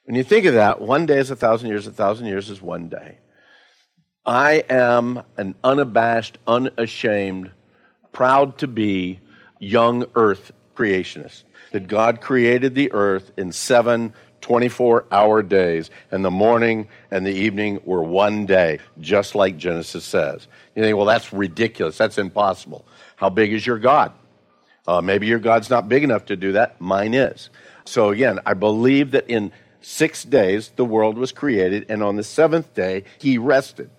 When 0.04 0.16
you 0.16 0.24
think 0.24 0.46
of 0.46 0.54
that, 0.54 0.80
one 0.80 1.06
day 1.06 1.18
is 1.18 1.30
a 1.30 1.36
thousand 1.36 1.68
years, 1.68 1.86
a 1.86 1.92
thousand 1.92 2.26
years 2.26 2.48
is 2.48 2.62
one 2.62 2.88
day. 2.88 3.18
I 4.26 4.64
am 4.68 5.22
an 5.36 5.54
unabashed, 5.62 6.38
unashamed, 6.48 7.52
proud 8.12 8.58
to 8.58 8.66
be 8.66 9.20
young 9.60 10.06
earth 10.16 10.52
creationist. 10.74 11.44
That 11.70 11.86
God 11.86 12.20
created 12.20 12.74
the 12.74 12.92
earth 12.92 13.30
in 13.36 13.52
seven 13.52 14.12
24 14.40 15.06
hour 15.10 15.42
days, 15.42 15.90
and 16.10 16.24
the 16.24 16.30
morning 16.30 16.88
and 17.10 17.26
the 17.26 17.32
evening 17.32 17.80
were 17.84 18.02
one 18.02 18.46
day, 18.46 18.78
just 19.00 19.34
like 19.34 19.56
Genesis 19.56 20.04
says. 20.04 20.46
You 20.74 20.82
think, 20.82 20.96
well, 20.96 21.06
that's 21.06 21.32
ridiculous. 21.32 21.98
That's 21.98 22.18
impossible. 22.18 22.84
How 23.16 23.28
big 23.28 23.52
is 23.52 23.66
your 23.66 23.78
God? 23.78 24.12
Uh, 24.86 25.00
maybe 25.00 25.26
your 25.26 25.40
God's 25.40 25.68
not 25.68 25.88
big 25.88 26.04
enough 26.04 26.26
to 26.26 26.36
do 26.36 26.52
that. 26.52 26.80
Mine 26.80 27.14
is. 27.14 27.50
So 27.86 28.10
again, 28.10 28.38
I 28.46 28.54
believe 28.54 29.12
that 29.12 29.28
in 29.28 29.50
six 29.80 30.22
days 30.22 30.70
the 30.76 30.84
world 30.84 31.18
was 31.18 31.32
created, 31.32 31.86
and 31.88 32.02
on 32.02 32.16
the 32.16 32.24
seventh 32.24 32.72
day 32.74 33.04
he 33.18 33.38
rested. 33.38 33.90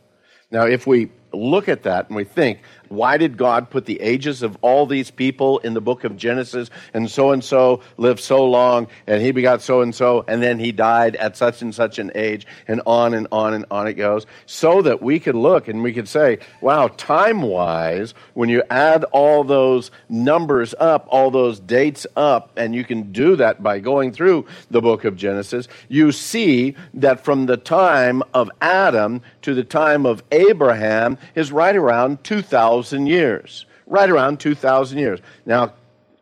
Now, 0.51 0.65
if 0.65 0.87
we 0.87 1.09
look 1.33 1.67
at 1.67 1.83
that 1.83 2.07
and 2.07 2.15
we 2.15 2.23
think, 2.23 2.59
why 2.89 3.17
did 3.17 3.37
God 3.37 3.69
put 3.69 3.85
the 3.85 3.99
ages 4.01 4.43
of 4.43 4.57
all 4.61 4.85
these 4.85 5.11
people 5.11 5.59
in 5.59 5.73
the 5.73 5.81
book 5.81 6.03
of 6.03 6.17
Genesis 6.17 6.69
and 6.93 7.09
so 7.09 7.31
and 7.31 7.43
so 7.43 7.81
lived 7.97 8.19
so 8.19 8.45
long 8.45 8.87
and 9.05 9.21
he 9.21 9.31
begot 9.31 9.61
so 9.61 9.81
and 9.81 9.93
so 9.93 10.23
and 10.27 10.41
then 10.41 10.59
he 10.59 10.71
died 10.71 11.15
at 11.17 11.37
such 11.37 11.61
and 11.61 11.73
such 11.73 11.99
an 11.99 12.11
age 12.15 12.47
and 12.67 12.81
on 12.85 13.13
and 13.13 13.27
on 13.31 13.53
and 13.53 13.65
on 13.71 13.87
it 13.87 13.93
goes 13.93 14.25
so 14.45 14.81
that 14.81 15.01
we 15.01 15.19
could 15.19 15.35
look 15.35 15.67
and 15.67 15.83
we 15.83 15.93
could 15.93 16.07
say, 16.07 16.39
wow, 16.61 16.87
time 16.87 17.41
wise, 17.41 18.13
when 18.33 18.49
you 18.49 18.63
add 18.69 19.03
all 19.05 19.43
those 19.43 19.91
numbers 20.09 20.73
up, 20.79 21.07
all 21.09 21.31
those 21.31 21.59
dates 21.59 22.07
up, 22.15 22.51
and 22.57 22.73
you 22.73 22.83
can 22.83 23.11
do 23.11 23.35
that 23.35 23.61
by 23.61 23.79
going 23.79 24.11
through 24.11 24.45
the 24.71 24.81
book 24.81 25.05
of 25.05 25.15
Genesis, 25.15 25.67
you 25.89 26.11
see 26.11 26.75
that 26.93 27.23
from 27.23 27.45
the 27.45 27.57
time 27.57 28.23
of 28.33 28.49
Adam 28.61 29.21
to 29.41 29.53
the 29.53 29.63
time 29.63 30.05
of 30.05 30.23
Abraham 30.31 31.17
is 31.35 31.51
right 31.51 31.75
around 31.75 32.23
2,000 32.23 32.76
2,000 32.77 33.07
years. 33.07 33.65
Right 33.87 34.09
around 34.09 34.39
2,000 34.39 34.99
years. 34.99 35.19
Now, 35.45 35.73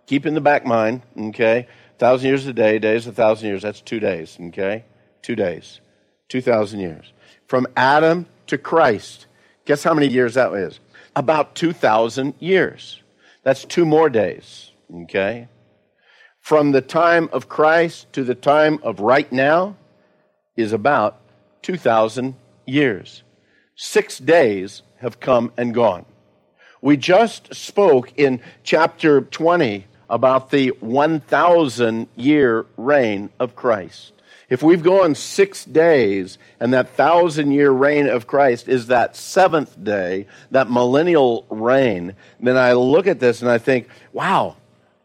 keep 0.06 0.26
in 0.26 0.36
the 0.36 0.42
back 0.42 0.66
mind, 0.66 1.02
okay? 1.18 1.68
1,000 1.98 2.28
years 2.28 2.46
a 2.48 2.54
day, 2.54 2.80
day 2.80 2.96
is 2.96 3.06
1,000 3.06 3.48
years. 3.48 3.62
That's 3.62 3.82
two 3.82 4.00
days, 4.00 4.38
okay? 4.40 4.86
Two 5.22 5.36
days. 5.36 5.82
2,000 6.30 6.80
years. 6.80 7.12
From 7.48 7.68
Adam 7.76 8.28
to 8.48 8.58
Christ, 8.58 9.26
guess 9.66 9.84
how 9.84 9.94
many 9.94 10.08
years 10.08 10.36
that 10.36 10.54
is? 10.54 10.80
About 11.16 11.56
2,000 11.56 12.36
years. 12.40 13.02
That's 13.44 13.66
two 13.66 13.86
more 13.86 14.10
days, 14.10 14.72
okay? 15.04 15.50
From 16.40 16.72
the 16.72 16.82
time 16.82 17.30
of 17.34 17.50
Christ 17.50 18.14
to 18.14 18.24
the 18.24 18.36
time 18.36 18.80
of 18.82 19.00
right 19.00 19.30
now 19.32 19.76
is 20.56 20.72
about 20.72 21.20
2,000 21.64 22.36
years. 22.66 23.24
Six 23.76 24.20
days 24.20 24.84
have 25.00 25.20
come 25.20 25.52
and 25.58 25.74
gone. 25.74 26.06
We 26.86 26.98
just 26.98 27.56
spoke 27.56 28.14
in 28.16 28.42
chapter 28.64 29.22
20 29.22 29.88
about 30.08 30.52
the 30.52 30.68
1,000 30.68 32.08
year 32.16 32.68
reign 32.78 33.32
of 33.40 33.56
Christ. 33.56 34.14
If 34.50 34.62
we've 34.62 34.84
gone 34.84 35.16
six 35.16 35.66
days 35.66 36.38
and 36.60 36.76
that 36.76 36.90
thousand 36.90 37.54
year 37.54 37.72
reign 37.72 38.08
of 38.08 38.28
Christ 38.28 38.70
is 38.70 38.86
that 38.86 39.16
seventh 39.16 39.84
day, 39.84 40.28
that 40.52 40.70
millennial 40.70 41.48
reign, 41.50 42.14
then 42.40 42.56
I 42.56 42.74
look 42.74 43.08
at 43.08 43.20
this 43.20 43.42
and 43.42 43.50
I 43.50 43.58
think, 43.58 43.88
wow, 44.14 44.56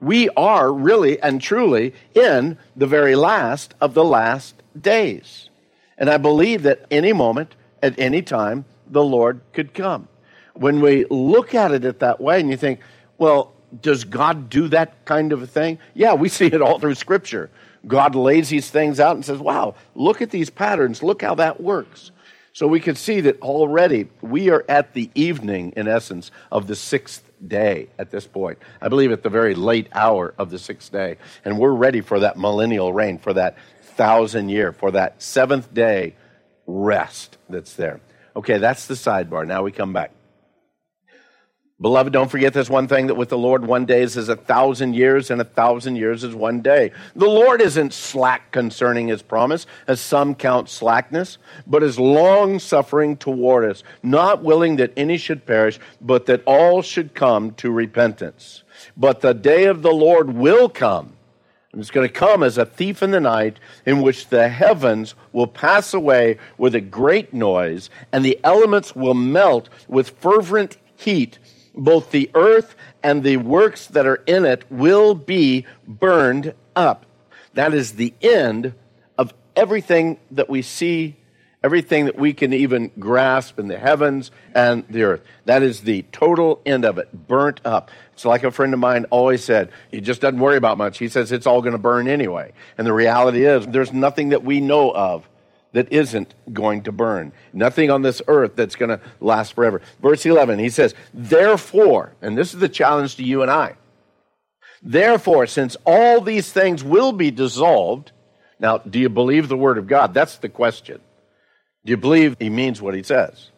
we 0.03 0.29
are 0.37 0.71
really 0.71 1.19
and 1.23 1.41
truly 1.41 1.95
in 2.15 2.59
the 2.77 2.87
very 2.87 3.17
last 3.17 3.73
of 3.81 3.95
the 3.95 4.05
last 4.05 4.55
days. 4.79 5.49
And 5.97 6.11
I 6.11 6.19
believe 6.19 6.63
that 6.65 6.85
any 6.91 7.15
moment, 7.15 7.55
at 7.83 7.99
any 7.99 8.21
time, 8.21 8.67
the 8.87 9.03
Lord 9.03 9.41
could 9.55 9.73
come 9.73 10.09
when 10.61 10.83
we 10.83 11.07
look 11.09 11.55
at 11.55 11.73
it 11.73 12.01
that 12.01 12.21
way 12.21 12.39
and 12.39 12.51
you 12.51 12.57
think, 12.57 12.81
well, 13.17 13.55
does 13.81 14.05
God 14.05 14.51
do 14.51 14.69
that 14.69 15.07
kind 15.07 15.33
of 15.33 15.43
a 15.43 15.47
thing? 15.47 15.79
Yeah, 15.95 16.13
we 16.13 16.29
see 16.29 16.47
it 16.47 16.61
all 16.61 16.79
through 16.79 16.97
Scripture. 16.97 17.49
God 17.87 18.15
lays 18.15 18.51
these 18.51 18.69
things 18.69 19.01
out 19.01 19.17
and 19.17 19.25
says, 19.25 19.39
wow, 19.39 19.75
look 19.95 20.21
at 20.21 20.31
these 20.31 20.51
patterns. 20.51 21.03
Look 21.03 21.23
how 21.23 21.35
that 21.37 21.63
works. 21.63 22.11
So 22.53 22.67
we 22.67 22.79
can 22.79 22.95
see 22.95 23.23
that 23.23 23.41
already 23.41 24.09
we 24.21 24.51
are 24.51 24.63
at 24.69 24.93
the 24.93 25.11
evening, 25.15 25.73
in 25.77 25.89
essence, 25.89 26.31
of 26.53 26.67
the 26.67 26.77
sixth 26.77 27.23
day 27.47 27.89
at 27.99 28.11
this 28.11 28.27
point. 28.27 28.59
I 28.83 28.89
believe 28.89 29.13
at 29.13 29.23
the 29.23 29.31
very 29.31 29.55
late 29.55 29.89
hour 29.93 30.35
of 30.37 30.51
the 30.51 30.59
sixth 30.59 30.93
day. 30.93 31.17
And 31.43 31.59
we're 31.59 31.73
ready 31.73 32.03
for 32.03 32.21
that 32.21 32.37
millennial 32.37 32.93
reign, 32.93 33.17
for 33.17 33.33
that 33.33 33.57
thousand 33.81 34.51
year, 34.51 34.73
for 34.73 34.91
that 34.91 35.23
seventh 35.23 35.73
day 35.73 36.17
rest 36.67 37.39
that's 37.49 37.73
there. 37.77 38.01
Okay, 38.37 38.59
that's 38.59 38.87
the 38.89 38.95
sidebar. 38.95 39.47
Now 39.47 39.63
we 39.63 39.73
come 39.73 39.95
back. 39.95 40.13
Beloved, 41.81 42.13
don't 42.13 42.31
forget 42.31 42.53
this 42.53 42.69
one 42.69 42.89
thing 42.89 43.07
that 43.07 43.15
with 43.15 43.31
the 43.31 43.39
Lord, 43.39 43.65
one 43.65 43.87
day 43.87 44.03
is 44.03 44.19
as 44.19 44.29
a 44.29 44.37
thousand 44.37 44.95
years, 44.95 45.31
and 45.31 45.41
a 45.41 45.47
thousand 45.47 45.97
years 45.97 46.23
is 46.25 46.35
one 46.35 46.61
day. 46.61 46.93
The 47.17 47.27
Lord 47.27 47.63
isn't 47.63 47.95
slack 47.95 48.53
concerning 48.53 49.09
his 49.09 49.23
promise, 49.23 49.65
as 49.87 49.99
some 49.99 50.35
count 50.35 50.69
slackness, 50.69 51.39
but 51.67 51.83
is 51.83 51.99
long 51.99 52.59
suffering 52.59 53.17
toward 53.17 53.65
us, 53.65 53.83
not 54.03 54.43
willing 54.43 54.77
that 54.77 54.93
any 54.95 55.17
should 55.17 55.47
perish, 55.47 55.81
but 56.03 56.27
that 56.27 56.43
all 56.45 56.83
should 56.83 57.15
come 57.15 57.53
to 57.53 57.71
repentance. 57.71 58.63
But 58.95 59.23
the 59.23 59.33
day 59.33 59.65
of 59.65 59.81
the 59.81 59.93
Lord 59.93 60.35
will 60.35 60.69
come. 60.69 61.15
And 61.73 61.81
it's 61.81 61.91
going 61.91 62.07
to 62.07 62.13
come 62.13 62.43
as 62.43 62.59
a 62.59 62.67
thief 62.67 63.03
in 63.03 63.11
the 63.11 63.21
night, 63.21 63.59
in 63.87 64.03
which 64.03 64.29
the 64.29 64.51
heavens 64.51 65.15
will 65.33 65.47
pass 65.47 65.95
away 65.95 66.37
with 66.59 66.75
a 66.75 66.81
great 66.83 67.33
noise, 67.33 67.89
and 68.13 68.23
the 68.23 68.39
elements 68.45 68.95
will 68.95 69.15
melt 69.15 69.71
with 69.89 70.11
fervent 70.11 70.77
heat 70.95 71.39
both 71.75 72.11
the 72.11 72.31
earth 72.35 72.75
and 73.03 73.23
the 73.23 73.37
works 73.39 73.87
that 73.89 74.07
are 74.07 74.23
in 74.27 74.45
it 74.45 74.65
will 74.71 75.15
be 75.15 75.67
burned 75.87 76.55
up. 76.77 77.07
That 77.55 77.75
is 77.75 77.93
the 77.93 78.15
end 78.23 78.75
of 79.19 79.35
everything 79.57 80.19
that 80.31 80.49
we 80.49 80.63
see, 80.63 81.17
everything 81.63 82.07
that 82.07 82.17
we 82.17 82.33
can 82.33 82.53
even 82.53 82.91
grasp 82.99 83.59
in 83.59 83.69
the 83.69 83.79
heavens 83.79 84.31
and 84.55 84.85
the 84.89 85.03
earth. 85.03 85.23
That 85.45 85.63
is 85.63 85.81
the 85.83 86.03
total 86.13 86.61
end 86.65 86.85
of 86.85 86.99
it, 86.99 87.27
burnt 87.27 87.61
up. 87.65 87.91
It's 88.13 88.25
like 88.25 88.45
a 88.45 88.51
friend 88.51 88.75
of 88.75 88.81
mine 88.81 89.07
always 89.11 89.45
said, 89.45 89.71
he 89.91 90.01
just 90.01 90.21
doesn't 90.21 90.41
worry 90.41 90.57
about 90.57 90.79
much. 90.79 90.99
He 90.99 91.09
says 91.09 91.33
it's 91.33 91.47
all 91.47 91.63
going 91.63 91.73
to 91.73 91.79
burn 91.79 92.07
anyway. 92.07 92.53
And 92.79 92.87
the 92.87 92.93
reality 92.93 93.45
is, 93.45 93.67
there's 93.67 93.93
nothing 93.93 94.31
that 94.31 94.45
we 94.45 94.61
know 94.61 94.91
of 94.91 95.29
that 95.73 95.93
isn't 95.93 96.35
going 96.53 96.83
to 96.83 96.93
burn. 96.93 97.33
Nothing 97.53 97.91
on 97.91 98.03
this 98.03 98.21
earth 98.27 98.57
that's 98.57 98.77
going 98.77 98.89
to 98.89 99.01
last 99.21 99.55
forever. 99.55 99.81
Verse 100.03 100.27
11, 100.27 100.59
he 100.59 100.69
says, 100.69 100.95
Therefore, 101.15 102.15
and 102.21 102.37
this 102.37 102.53
is 102.53 102.61
the 102.61 102.69
challenge 102.69 103.17
to 103.17 103.23
you 103.23 103.43
and 103.43 103.51
I. 103.51 103.77
Therefore, 104.83 105.47
since 105.47 105.77
all 105.85 106.21
these 106.21 106.53
things 106.53 106.83
will 106.83 107.13
be 107.13 107.31
dissolved, 107.31 108.13
now, 108.59 108.79
do 108.79 108.99
you 108.99 109.09
believe 109.09 109.49
the 109.49 109.57
word 109.57 109.79
of 109.79 109.87
God? 109.87 110.13
That's 110.13 110.37
the 110.37 110.49
question. 110.49 111.01
Do 111.85 111.91
you 111.91 111.97
believe 111.97 112.37
he 112.39 112.51
means 112.51 112.83
what 112.83 112.95
he 112.95 113.03
says? 113.03 113.51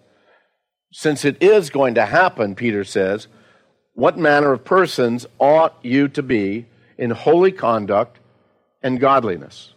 Since 0.92 1.25
it 1.25 1.42
is 1.42 1.71
going 1.71 1.95
to 1.95 2.07
happen, 2.07 2.54
Peter 2.54 2.85
says, 2.85 3.26
what 3.95 4.16
manner 4.16 4.52
of 4.52 4.64
persons 4.64 5.26
ought 5.38 5.76
you 5.83 6.09
to 6.09 6.23
be 6.23 6.66
in 6.97 7.11
holy 7.11 7.52
conduct 7.52 8.19
and 8.83 9.00
godliness? 9.00 9.75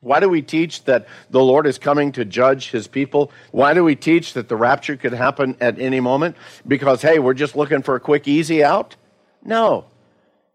Why 0.00 0.20
do 0.20 0.28
we 0.28 0.42
teach 0.42 0.84
that 0.84 1.08
the 1.30 1.42
Lord 1.42 1.66
is 1.66 1.78
coming 1.78 2.12
to 2.12 2.24
judge 2.24 2.70
his 2.70 2.86
people? 2.86 3.32
Why 3.50 3.74
do 3.74 3.82
we 3.82 3.96
teach 3.96 4.34
that 4.34 4.48
the 4.48 4.56
rapture 4.56 4.96
could 4.96 5.12
happen 5.12 5.56
at 5.60 5.80
any 5.80 5.98
moment? 5.98 6.36
Because, 6.66 7.02
hey, 7.02 7.18
we're 7.18 7.34
just 7.34 7.56
looking 7.56 7.82
for 7.82 7.96
a 7.96 8.00
quick, 8.00 8.28
easy 8.28 8.62
out? 8.62 8.94
No. 9.42 9.86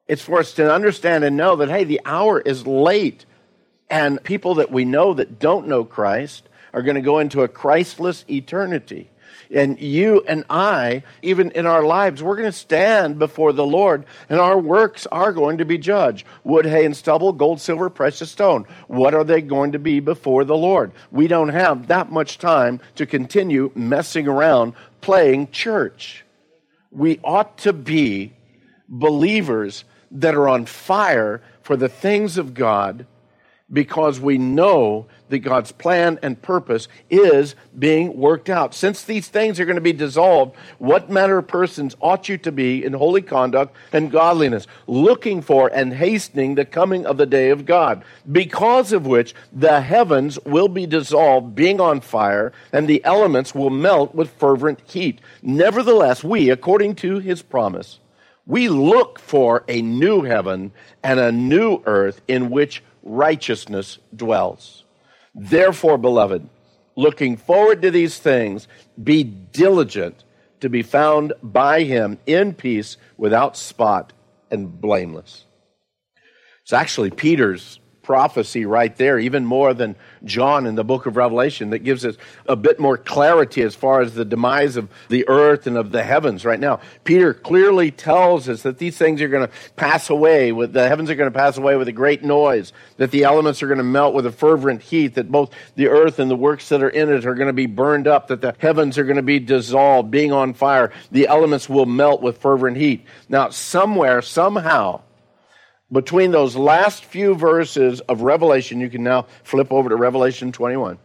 It's 0.08 0.22
for 0.22 0.40
us 0.40 0.54
to 0.54 0.74
understand 0.74 1.26
and 1.26 1.36
know 1.36 1.58
that, 1.58 1.70
hey, 1.70 1.84
the 1.84 2.00
hour 2.06 2.40
is 2.40 2.66
late. 2.66 3.26
And 3.90 4.24
people 4.24 4.56
that 4.56 4.72
we 4.72 4.86
know 4.86 5.14
that 5.14 5.40
don't 5.40 5.68
know 5.68 5.84
Christ 5.84 6.48
are 6.74 6.82
going 6.82 6.96
to 6.96 7.02
go 7.02 7.20
into 7.20 7.42
a 7.42 7.48
Christless 7.50 8.24
eternity. 8.30 9.10
And 9.54 9.80
you 9.80 10.24
and 10.28 10.44
I, 10.50 11.04
even 11.22 11.52
in 11.52 11.68
our 11.68 11.84
lives, 11.84 12.24
we're 12.24 12.36
going 12.36 12.52
to 12.52 12.58
stand 12.58 13.20
before 13.20 13.54
the 13.54 13.66
Lord, 13.66 14.06
and 14.28 14.40
our 14.40 14.58
works 14.58 15.06
are 15.08 15.32
going 15.32 15.60
to 15.60 15.66
be 15.66 15.78
judged. 15.78 16.26
Wood, 16.44 16.66
hay, 16.66 16.86
and 16.86 16.98
stubble, 16.98 17.34
gold, 17.34 17.62
silver, 17.62 17.90
precious 17.90 18.32
stone. 18.32 18.66
What 18.88 19.14
are 19.14 19.24
they 19.24 19.42
going 19.42 19.74
to 19.74 19.80
be 19.80 20.00
before 20.00 20.44
the 20.44 20.58
Lord? 20.58 20.92
We 21.12 21.28
don't 21.28 21.50
have 21.50 21.88
that 21.88 22.12
much 22.12 22.40
time 22.40 22.82
to 22.96 23.06
continue 23.06 23.72
messing 23.76 24.28
around 24.28 24.74
playing 25.02 25.52
church. 25.52 26.26
We 26.92 27.20
ought 27.24 27.58
to 27.60 27.74
be 27.74 28.34
believers 28.90 29.84
that 30.10 30.36
are 30.36 30.50
on 30.50 30.66
fire 30.66 31.42
for 31.62 31.76
the 31.76 31.90
things 31.90 32.38
of 32.38 32.54
God 32.54 33.06
because 33.74 34.20
we 34.20 34.38
know 34.38 35.08
that 35.30 35.40
God's 35.40 35.72
plan 35.72 36.20
and 36.22 36.40
purpose 36.40 36.88
is 37.10 37.56
being 37.78 38.16
worked 38.16 38.50
out. 38.50 38.76
Since 38.76 39.04
these 39.04 39.28
things 39.28 39.60
are 39.60 39.66
going 39.66 39.76
to 39.76 39.82
be 39.82 39.92
dissolved, 39.92 40.56
what 40.78 41.10
manner 41.10 41.40
of 41.40 41.48
persons 41.48 41.96
ought 42.00 42.30
you 42.30 42.38
to 42.38 42.52
be 42.52 42.86
in 42.86 42.94
holy 42.94 43.24
conduct 43.24 43.76
and 43.92 44.12
godliness, 44.12 44.68
looking 44.86 45.42
for 45.42 45.70
and 45.74 45.92
hastening 45.94 46.54
the 46.54 46.66
coming 46.66 47.06
of 47.06 47.18
the 47.18 47.26
day 47.26 47.50
of 47.50 47.66
God, 47.66 48.04
because 48.32 48.94
of 48.94 49.08
which 49.08 49.34
the 49.52 49.82
heavens 49.82 50.38
will 50.46 50.68
be 50.68 50.86
dissolved, 50.86 51.56
being 51.56 51.82
on 51.82 52.00
fire, 52.00 52.54
and 52.72 52.88
the 52.88 53.04
elements 53.04 53.56
will 53.56 53.72
melt 53.72 54.14
with 54.14 54.30
fervent 54.34 54.80
heat. 54.86 55.20
Nevertheless, 55.42 56.24
we, 56.24 56.52
according 56.52 56.96
to 56.96 57.18
his 57.18 57.42
promise, 57.42 58.00
we 58.46 58.68
look 58.68 59.20
for 59.20 59.64
a 59.68 59.82
new 59.82 60.22
heaven 60.22 60.72
and 61.02 61.20
a 61.20 61.32
new 61.32 61.82
earth 61.86 62.22
in 62.28 62.50
which 62.50 62.84
righteousness 63.04 64.00
dwells. 64.16 64.84
Therefore, 65.36 65.98
beloved, 65.98 66.48
looking 66.96 67.38
forward 67.38 67.82
to 67.82 67.92
these 67.92 68.18
things, 68.18 68.68
be 69.02 69.24
diligent 69.24 70.24
to 70.62 70.70
be 70.70 70.82
found 70.82 71.34
by 71.44 71.84
him 71.84 72.18
in 72.26 72.54
peace, 72.54 72.98
without 73.18 73.58
spot 73.58 74.14
and 74.50 74.80
blameless. 74.80 75.46
It's 76.62 76.72
actually 76.72 77.12
Peter's 77.12 77.80
prophecy 78.04 78.66
right 78.66 78.96
there, 78.98 79.18
even 79.18 79.46
more 79.46 79.74
than 79.74 79.96
John 80.24 80.68
in 80.68 80.76
the 80.76 80.84
book 80.84 81.06
of 81.06 81.18
Revelation, 81.18 81.72
that 81.72 81.80
gives 81.80 82.06
us 82.06 82.16
a 82.48 82.56
bit 82.56 82.80
more 82.80 82.98
clarity 82.98 83.62
as 83.62 83.74
far 83.74 84.02
as 84.02 84.14
the 84.14 84.26
demise 84.26 84.78
of 84.78 84.90
the 85.10 85.28
earth 85.28 85.66
and 85.66 85.78
of 85.78 85.92
the 85.92 86.04
heavens 86.04 86.46
right 86.46 86.60
now. 86.60 86.82
Peter 87.06 87.34
clearly 87.34 87.90
tells 87.90 88.48
us 88.48 88.62
that 88.64 88.78
these 88.78 88.98
things 88.98 89.22
are 89.22 89.28
going 89.30 89.48
to 89.48 89.54
pass 89.76 90.10
away, 90.10 90.52
with 90.52 90.74
the 90.74 90.88
heavens 90.88 91.10
are 91.10 91.16
going 91.16 91.32
to 91.32 91.38
pass 91.38 91.58
away 91.58 91.76
with 91.76 91.88
a 91.88 91.94
great 91.94 92.24
noise, 92.24 92.74
that 92.98 93.12
the 93.12 93.24
elements 93.24 93.64
are 93.64 93.68
going 93.68 93.78
to 93.78 93.84
melt 93.84 94.14
with 94.14 94.26
a 94.26 94.32
fervent 94.32 94.82
heat, 94.82 95.16
that 95.16 95.32
both 95.32 95.52
the 95.76 95.88
earth 95.88 96.20
and 96.20 96.30
the 96.30 96.36
works 96.36 96.70
that 96.70 96.84
are 96.84 96.90
in 96.90 97.10
it 97.10 97.26
are 97.26 97.36
going 97.36 97.48
to 97.48 97.54
be 97.54 97.66
burned 97.66 98.08
up, 98.08 98.28
that 98.28 98.42
the 98.42 98.54
heavens 98.60 98.98
are 98.98 99.06
going 99.06 99.16
to 99.16 99.22
be 99.22 99.40
dissolved, 99.40 100.12
being 100.12 100.34
on 100.34 100.54
fire, 100.54 100.92
the 101.12 101.28
elements 101.28 101.70
will 101.70 101.86
melt 101.86 102.22
with 102.22 102.38
fervent 102.38 102.76
heat. 102.76 103.06
Now, 103.30 103.50
somewhere, 103.50 104.22
somehow, 104.22 105.02
between 105.94 106.32
those 106.32 106.56
last 106.56 107.06
few 107.06 107.36
verses 107.36 108.02
of 108.02 108.22
Revelation, 108.22 108.82
you 108.82 108.90
can 108.90 109.04
now 109.04 109.28
flip 109.44 109.72
over 109.72 109.90
to 109.90 109.96
Revelation 109.96 110.52
21. 110.52 110.98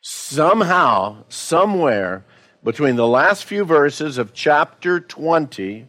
Somehow, 0.00 1.24
somewhere, 1.28 2.24
between 2.62 2.96
the 2.96 3.06
last 3.06 3.44
few 3.44 3.64
verses 3.64 4.16
of 4.16 4.32
chapter 4.32 5.00
20, 5.00 5.86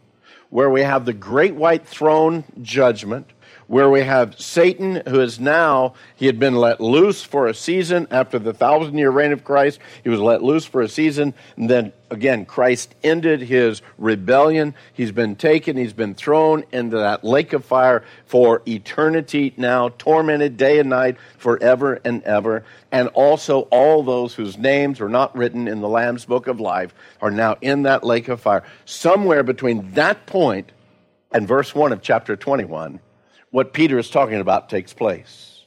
where 0.49 0.69
we 0.69 0.81
have 0.81 1.05
the 1.05 1.13
great 1.13 1.55
white 1.55 1.87
throne 1.87 2.43
judgment, 2.61 3.31
where 3.67 3.89
we 3.89 4.01
have 4.01 4.39
Satan, 4.39 5.01
who 5.07 5.19
is 5.19 5.39
now, 5.39 5.93
he 6.15 6.25
had 6.25 6.39
been 6.39 6.55
let 6.55 6.79
loose 6.79 7.21
for 7.21 7.47
a 7.47 7.53
season 7.53 8.07
after 8.09 8.39
the 8.39 8.53
thousand 8.53 8.97
year 8.97 9.11
reign 9.11 9.31
of 9.31 9.43
Christ. 9.43 9.79
He 10.03 10.09
was 10.09 10.19
let 10.19 10.41
loose 10.41 10.65
for 10.65 10.81
a 10.81 10.87
season. 10.87 11.33
And 11.57 11.69
then 11.69 11.93
again, 12.09 12.45
Christ 12.45 12.95
ended 13.03 13.41
his 13.41 13.81
rebellion. 13.97 14.73
He's 14.93 15.11
been 15.11 15.35
taken, 15.35 15.75
he's 15.75 15.93
been 15.93 16.15
thrown 16.15 16.63
into 16.71 16.97
that 16.97 17.23
lake 17.23 17.53
of 17.53 17.65
fire 17.65 18.03
for 18.25 18.61
eternity 18.67 19.53
now, 19.57 19.89
tormented 19.97 20.55
day 20.57 20.79
and 20.79 20.89
night 20.89 21.17
forever 21.37 21.99
and 22.05 22.23
ever. 22.23 22.63
And 22.91 23.09
also, 23.09 23.61
all 23.63 24.01
those 24.01 24.33
whose 24.33 24.57
names 24.57 25.01
are 25.01 25.09
not 25.09 25.35
written 25.35 25.67
in 25.67 25.81
the 25.81 25.89
Lamb's 25.89 26.23
book 26.23 26.47
of 26.47 26.61
life 26.61 26.95
are 27.21 27.31
now 27.31 27.57
in 27.61 27.83
that 27.83 28.03
lake 28.05 28.29
of 28.29 28.39
fire. 28.39 28.63
Somewhere 28.85 29.43
between 29.43 29.91
that 29.91 30.25
point 30.25 30.71
and 31.33 31.45
verse 31.47 31.75
1 31.75 31.91
of 31.91 32.01
chapter 32.01 32.37
21 32.37 33.01
what 33.57 33.73
Peter 33.73 33.97
is 33.97 34.11
talking 34.11 34.39
about 34.39 34.69
takes 34.69 34.93
place. 34.93 35.65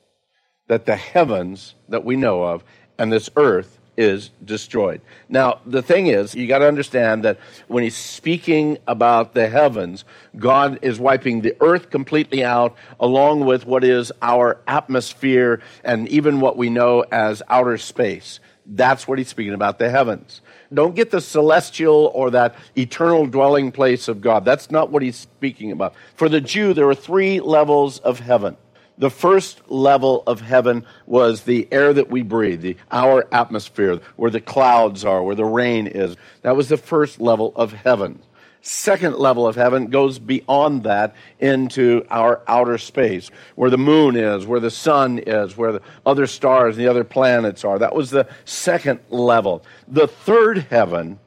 That 0.68 0.86
the 0.86 0.94
heavens 0.94 1.74
that 1.88 2.04
we 2.04 2.14
know 2.14 2.44
of 2.44 2.62
and 2.96 3.12
this 3.12 3.28
earth 3.34 3.80
is 3.96 4.30
destroyed. 4.44 5.00
Now, 5.28 5.58
the 5.66 5.82
thing 5.82 6.06
is, 6.06 6.32
you 6.36 6.46
got 6.46 6.60
to 6.60 6.68
understand 6.68 7.24
that 7.24 7.40
when 7.66 7.82
he's 7.82 7.96
speaking 7.96 8.78
about 8.86 9.34
the 9.34 9.48
heavens, 9.48 10.04
God 10.36 10.78
is 10.82 11.00
wiping 11.00 11.40
the 11.40 11.56
earth 11.60 11.90
completely 11.90 12.44
out, 12.44 12.76
along 13.00 13.40
with 13.44 13.66
what 13.66 13.82
is 13.82 14.12
our 14.22 14.60
atmosphere 14.68 15.60
and 15.82 16.06
even 16.10 16.38
what 16.38 16.56
we 16.56 16.70
know 16.70 17.04
as 17.10 17.42
outer 17.48 17.76
space. 17.76 18.38
That's 18.72 19.08
what 19.08 19.18
he's 19.18 19.28
speaking 19.28 19.52
about, 19.52 19.80
the 19.80 19.90
heavens. 19.90 20.42
Don't 20.72 20.94
get 20.94 21.10
the 21.10 21.20
celestial 21.20 22.12
or 22.14 22.30
that 22.30 22.54
eternal 22.76 23.26
dwelling 23.26 23.72
place 23.72 24.06
of 24.06 24.20
God. 24.20 24.44
That's 24.44 24.70
not 24.70 24.90
what 24.90 25.02
he's 25.02 25.16
speaking 25.16 25.72
about. 25.72 25.94
For 26.14 26.28
the 26.28 26.40
Jew, 26.40 26.72
there 26.72 26.88
are 26.88 26.94
three 26.94 27.40
levels 27.40 27.98
of 27.98 28.20
heaven. 28.20 28.56
The 28.96 29.10
first 29.10 29.68
level 29.68 30.22
of 30.26 30.40
heaven 30.40 30.84
was 31.06 31.42
the 31.42 31.66
air 31.72 31.92
that 31.92 32.10
we 32.10 32.22
breathe, 32.22 32.60
the, 32.60 32.76
our 32.92 33.26
atmosphere, 33.32 33.98
where 34.16 34.30
the 34.30 34.40
clouds 34.40 35.04
are, 35.04 35.22
where 35.22 35.34
the 35.34 35.44
rain 35.44 35.86
is. 35.86 36.16
That 36.42 36.54
was 36.54 36.68
the 36.68 36.76
first 36.76 37.20
level 37.20 37.52
of 37.56 37.72
heaven 37.72 38.20
second 38.62 39.16
level 39.16 39.46
of 39.46 39.56
heaven 39.56 39.86
goes 39.86 40.18
beyond 40.18 40.84
that 40.84 41.14
into 41.38 42.04
our 42.10 42.42
outer 42.46 42.78
space, 42.78 43.30
where 43.54 43.70
the 43.70 43.78
moon 43.78 44.16
is, 44.16 44.46
where 44.46 44.60
the 44.60 44.70
sun 44.70 45.18
is, 45.18 45.56
where 45.56 45.72
the 45.72 45.82
other 46.04 46.26
stars 46.26 46.76
and 46.76 46.84
the 46.84 46.90
other 46.90 47.04
planets 47.04 47.64
are. 47.64 47.78
That 47.78 47.94
was 47.94 48.10
the 48.10 48.28
second 48.44 49.00
level. 49.08 49.64
The 49.88 50.06
third 50.06 50.66
heaven 50.70 51.18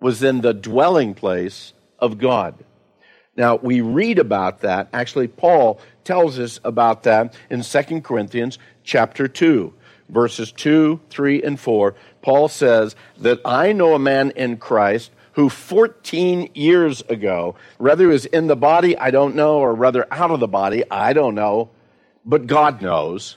was 0.00 0.22
in 0.22 0.40
the 0.40 0.54
dwelling 0.54 1.14
place 1.14 1.72
of 1.98 2.18
God. 2.18 2.54
Now, 3.36 3.56
we 3.56 3.80
read 3.80 4.18
about 4.18 4.60
that. 4.60 4.88
Actually, 4.92 5.28
Paul 5.28 5.80
tells 6.04 6.38
us 6.38 6.60
about 6.62 7.02
that 7.04 7.34
in 7.50 7.62
2 7.62 8.00
Corinthians 8.02 8.58
chapter 8.84 9.26
2, 9.26 9.72
verses 10.08 10.52
2, 10.52 11.00
3, 11.10 11.42
and 11.42 11.58
4. 11.58 11.94
Paul 12.22 12.48
says 12.48 12.94
that 13.18 13.40
I 13.44 13.72
know 13.72 13.94
a 13.94 13.98
man 13.98 14.30
in 14.32 14.58
Christ 14.58 15.10
who 15.34 15.48
14 15.48 16.50
years 16.54 17.02
ago, 17.08 17.54
whether 17.78 18.04
he 18.04 18.12
was 18.12 18.26
in 18.26 18.46
the 18.46 18.56
body, 18.56 18.96
I 18.96 19.10
don't 19.10 19.34
know, 19.34 19.58
or 19.58 19.74
rather 19.74 20.06
out 20.12 20.30
of 20.30 20.40
the 20.40 20.48
body, 20.48 20.84
I 20.90 21.12
don't 21.12 21.34
know, 21.34 21.70
but 22.24 22.46
God 22.46 22.80
knows. 22.80 23.36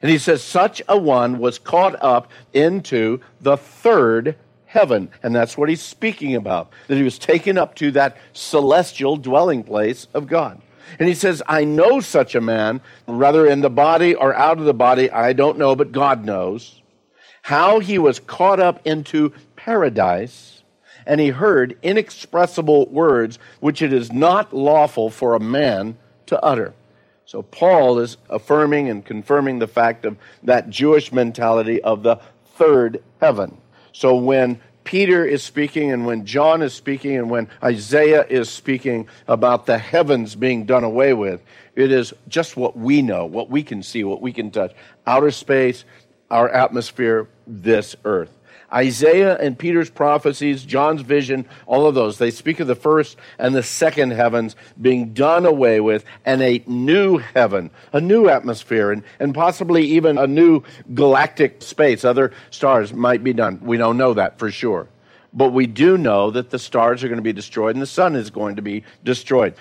And 0.00 0.10
he 0.10 0.18
says, 0.18 0.42
such 0.42 0.80
a 0.88 0.96
one 0.96 1.38
was 1.38 1.58
caught 1.58 2.00
up 2.02 2.30
into 2.52 3.20
the 3.40 3.56
third 3.56 4.36
heaven. 4.66 5.10
And 5.22 5.34
that's 5.34 5.58
what 5.58 5.68
he's 5.68 5.82
speaking 5.82 6.36
about, 6.36 6.70
that 6.86 6.96
he 6.96 7.02
was 7.02 7.18
taken 7.18 7.58
up 7.58 7.74
to 7.76 7.90
that 7.92 8.16
celestial 8.32 9.16
dwelling 9.16 9.64
place 9.64 10.06
of 10.14 10.26
God. 10.26 10.60
And 10.98 11.08
he 11.08 11.14
says, 11.14 11.42
I 11.46 11.64
know 11.64 12.00
such 12.00 12.34
a 12.34 12.40
man, 12.40 12.80
whether 13.06 13.46
in 13.46 13.60
the 13.60 13.70
body 13.70 14.14
or 14.14 14.34
out 14.34 14.58
of 14.58 14.64
the 14.64 14.74
body, 14.74 15.10
I 15.10 15.32
don't 15.32 15.58
know, 15.58 15.74
but 15.74 15.92
God 15.92 16.24
knows, 16.24 16.80
how 17.42 17.78
he 17.80 17.98
was 17.98 18.20
caught 18.20 18.60
up 18.60 18.86
into 18.86 19.32
paradise, 19.56 20.57
and 21.08 21.20
he 21.20 21.30
heard 21.30 21.76
inexpressible 21.82 22.86
words 22.90 23.40
which 23.58 23.82
it 23.82 23.92
is 23.92 24.12
not 24.12 24.54
lawful 24.54 25.10
for 25.10 25.34
a 25.34 25.40
man 25.40 25.96
to 26.26 26.40
utter. 26.44 26.74
So 27.24 27.42
Paul 27.42 27.98
is 27.98 28.18
affirming 28.30 28.88
and 28.88 29.04
confirming 29.04 29.58
the 29.58 29.66
fact 29.66 30.04
of 30.04 30.16
that 30.44 30.70
Jewish 30.70 31.10
mentality 31.10 31.82
of 31.82 32.02
the 32.02 32.20
third 32.56 33.02
heaven. 33.20 33.58
So 33.92 34.16
when 34.16 34.60
Peter 34.84 35.24
is 35.24 35.42
speaking 35.42 35.92
and 35.92 36.06
when 36.06 36.24
John 36.24 36.62
is 36.62 36.72
speaking 36.72 37.16
and 37.16 37.28
when 37.28 37.48
Isaiah 37.62 38.24
is 38.28 38.48
speaking 38.48 39.08
about 39.26 39.66
the 39.66 39.78
heavens 39.78 40.34
being 40.34 40.64
done 40.64 40.84
away 40.84 41.12
with, 41.12 41.42
it 41.74 41.90
is 41.90 42.14
just 42.28 42.56
what 42.56 42.76
we 42.76 43.02
know, 43.02 43.26
what 43.26 43.50
we 43.50 43.62
can 43.62 43.82
see, 43.82 44.04
what 44.04 44.22
we 44.22 44.32
can 44.32 44.50
touch. 44.50 44.72
Outer 45.06 45.30
space, 45.30 45.84
our 46.30 46.48
atmosphere, 46.48 47.28
this 47.46 47.96
earth. 48.04 48.37
Isaiah 48.72 49.36
and 49.38 49.58
Peter's 49.58 49.88
prophecies, 49.88 50.64
John's 50.64 51.00
vision, 51.00 51.46
all 51.66 51.86
of 51.86 51.94
those, 51.94 52.18
they 52.18 52.30
speak 52.30 52.60
of 52.60 52.66
the 52.66 52.74
first 52.74 53.16
and 53.38 53.54
the 53.54 53.62
second 53.62 54.10
heavens 54.10 54.56
being 54.80 55.14
done 55.14 55.46
away 55.46 55.80
with 55.80 56.04
and 56.24 56.42
a 56.42 56.62
new 56.66 57.18
heaven, 57.18 57.70
a 57.92 58.00
new 58.00 58.28
atmosphere, 58.28 58.92
and, 58.92 59.02
and 59.18 59.34
possibly 59.34 59.84
even 59.84 60.18
a 60.18 60.26
new 60.26 60.62
galactic 60.94 61.62
space. 61.62 62.04
Other 62.04 62.32
stars 62.50 62.92
might 62.92 63.24
be 63.24 63.32
done. 63.32 63.60
We 63.62 63.78
don't 63.78 63.96
know 63.96 64.14
that 64.14 64.38
for 64.38 64.50
sure. 64.50 64.88
But 65.32 65.52
we 65.52 65.66
do 65.66 65.98
know 65.98 66.30
that 66.30 66.50
the 66.50 66.58
stars 66.58 67.04
are 67.04 67.08
going 67.08 67.18
to 67.18 67.22
be 67.22 67.32
destroyed 67.32 67.74
and 67.74 67.82
the 67.82 67.86
sun 67.86 68.16
is 68.16 68.30
going 68.30 68.56
to 68.56 68.62
be 68.62 68.84
destroyed. 69.04 69.54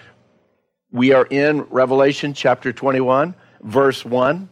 We 0.92 1.12
are 1.14 1.26
in 1.26 1.62
Revelation 1.64 2.34
chapter 2.34 2.72
21, 2.72 3.36
verse 3.62 4.06
1. 4.06 4.50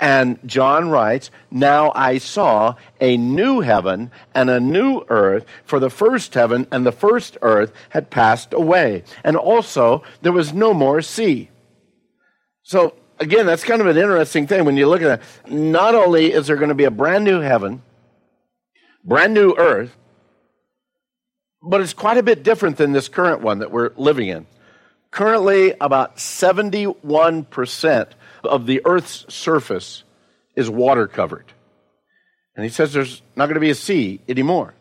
And 0.00 0.38
John 0.46 0.90
writes, 0.90 1.30
Now 1.50 1.92
I 1.94 2.18
saw 2.18 2.76
a 3.00 3.16
new 3.16 3.60
heaven 3.60 4.12
and 4.32 4.48
a 4.48 4.60
new 4.60 5.04
earth, 5.08 5.44
for 5.64 5.80
the 5.80 5.90
first 5.90 6.34
heaven 6.34 6.66
and 6.70 6.86
the 6.86 6.92
first 6.92 7.36
earth 7.42 7.72
had 7.90 8.10
passed 8.10 8.52
away. 8.52 9.02
And 9.24 9.36
also, 9.36 10.04
there 10.22 10.32
was 10.32 10.52
no 10.52 10.72
more 10.72 11.02
sea. 11.02 11.50
So, 12.62 12.94
again, 13.18 13.46
that's 13.46 13.64
kind 13.64 13.80
of 13.80 13.88
an 13.88 13.96
interesting 13.96 14.46
thing 14.46 14.64
when 14.64 14.76
you 14.76 14.86
look 14.86 15.02
at 15.02 15.20
it. 15.20 15.50
Not 15.50 15.94
only 15.96 16.32
is 16.32 16.46
there 16.46 16.56
going 16.56 16.68
to 16.68 16.74
be 16.74 16.84
a 16.84 16.90
brand 16.92 17.24
new 17.24 17.40
heaven, 17.40 17.82
brand 19.04 19.34
new 19.34 19.54
earth, 19.56 19.96
but 21.60 21.80
it's 21.80 21.94
quite 21.94 22.18
a 22.18 22.22
bit 22.22 22.44
different 22.44 22.76
than 22.76 22.92
this 22.92 23.08
current 23.08 23.40
one 23.40 23.58
that 23.58 23.72
we're 23.72 23.90
living 23.96 24.28
in. 24.28 24.46
Currently, 25.10 25.74
about 25.80 26.18
71% 26.18 28.08
of 28.44 28.66
the 28.66 28.82
Earth's 28.84 29.26
surface 29.32 30.04
is 30.54 30.68
water 30.68 31.06
covered. 31.06 31.44
And 32.56 32.64
he 32.64 32.70
says 32.70 32.92
there's 32.92 33.22
not 33.36 33.46
going 33.46 33.54
to 33.54 33.60
be 33.60 33.70
a 33.70 33.74
sea 33.74 34.20
anymore. 34.28 34.74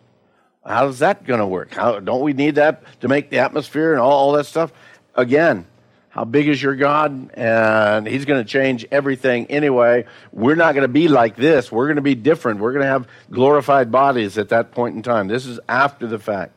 How's 0.66 1.00
that 1.00 1.26
going 1.26 1.40
to 1.40 1.46
work? 1.46 1.74
How, 1.74 2.00
don't 2.00 2.22
we 2.22 2.34
need 2.34 2.56
that 2.56 2.84
to 3.02 3.08
make 3.08 3.30
the 3.30 3.40
atmosphere 3.40 3.94
and 3.94 4.02
all, 4.02 4.12
all 4.12 4.32
that 4.34 4.46
stuff? 4.46 4.74
Again, 5.16 5.66
how 6.10 6.26
big 6.26 6.48
is 6.48 6.62
your 6.62 6.76
God? 6.76 7.32
And 7.36 8.08
He's 8.08 8.26
going 8.26 8.44
to 8.44 8.50
change 8.50 8.86
everything 8.92 9.46
anyway. 9.48 10.06
We're 10.34 10.56
not 10.56 10.74
going 10.74 10.82
to 10.82 10.92
be 10.92 11.08
like 11.08 11.36
this. 11.36 11.72
We're 11.72 11.86
going 11.86 11.98
to 11.98 12.02
be 12.02 12.16
different. 12.16 12.60
We're 12.60 12.74
going 12.74 12.84
to 12.84 12.90
have 12.90 13.08
glorified 13.30 13.92
bodies 13.92 14.38
at 14.40 14.50
that 14.50 14.72
point 14.72 14.96
in 14.96 15.04
time. 15.04 15.28
This 15.28 15.46
is 15.46 15.60
after 15.70 16.08
the 16.08 16.20
fact. 16.20 16.54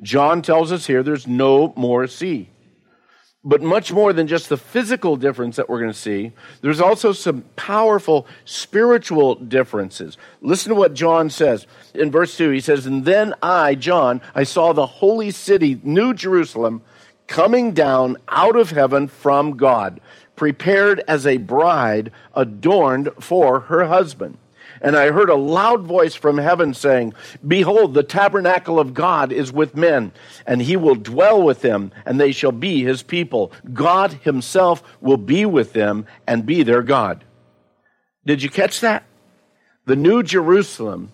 John 0.00 0.42
tells 0.42 0.72
us 0.72 0.86
here 0.86 1.02
there's 1.02 1.26
no 1.26 1.72
more 1.76 2.06
sea. 2.06 2.48
But 3.44 3.62
much 3.62 3.92
more 3.92 4.12
than 4.12 4.26
just 4.26 4.48
the 4.48 4.56
physical 4.56 5.16
difference 5.16 5.56
that 5.56 5.68
we're 5.68 5.78
going 5.78 5.92
to 5.92 5.98
see, 5.98 6.32
there's 6.60 6.80
also 6.80 7.12
some 7.12 7.44
powerful 7.54 8.26
spiritual 8.44 9.36
differences. 9.36 10.16
Listen 10.40 10.70
to 10.70 10.74
what 10.74 10.92
John 10.92 11.30
says 11.30 11.66
in 11.94 12.10
verse 12.10 12.36
2. 12.36 12.50
He 12.50 12.60
says, 12.60 12.84
And 12.84 13.04
then 13.04 13.34
I, 13.40 13.76
John, 13.76 14.20
I 14.34 14.42
saw 14.42 14.72
the 14.72 14.86
holy 14.86 15.30
city, 15.30 15.80
New 15.84 16.14
Jerusalem, 16.14 16.82
coming 17.28 17.72
down 17.72 18.16
out 18.26 18.56
of 18.56 18.70
heaven 18.70 19.06
from 19.06 19.56
God, 19.56 20.00
prepared 20.34 21.00
as 21.06 21.24
a 21.24 21.36
bride 21.36 22.10
adorned 22.34 23.10
for 23.20 23.60
her 23.60 23.86
husband. 23.86 24.36
And 24.80 24.96
I 24.96 25.10
heard 25.10 25.30
a 25.30 25.34
loud 25.34 25.82
voice 25.82 26.14
from 26.14 26.38
heaven 26.38 26.74
saying, 26.74 27.14
Behold, 27.46 27.94
the 27.94 28.02
tabernacle 28.02 28.78
of 28.78 28.94
God 28.94 29.32
is 29.32 29.52
with 29.52 29.76
men, 29.76 30.12
and 30.46 30.62
he 30.62 30.76
will 30.76 30.94
dwell 30.94 31.42
with 31.42 31.62
them, 31.62 31.92
and 32.06 32.20
they 32.20 32.32
shall 32.32 32.52
be 32.52 32.82
his 32.82 33.02
people. 33.02 33.52
God 33.72 34.12
himself 34.12 34.82
will 35.00 35.16
be 35.16 35.44
with 35.44 35.72
them 35.72 36.06
and 36.26 36.46
be 36.46 36.62
their 36.62 36.82
God. 36.82 37.24
Did 38.24 38.42
you 38.42 38.50
catch 38.50 38.80
that? 38.80 39.04
The 39.86 39.96
new 39.96 40.22
Jerusalem 40.22 41.12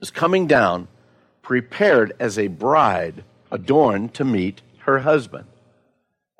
is 0.00 0.10
coming 0.10 0.46
down, 0.46 0.88
prepared 1.42 2.14
as 2.18 2.38
a 2.38 2.48
bride 2.48 3.22
adorned 3.50 4.14
to 4.14 4.24
meet 4.24 4.62
her 4.80 5.00
husband. 5.00 5.46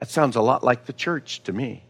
That 0.01 0.09
sounds 0.09 0.37
a 0.37 0.43
lot 0.43 0.65
like 0.65 0.87
the 0.87 0.93
church 0.93 1.43
to 1.45 1.53
me. 1.53 1.85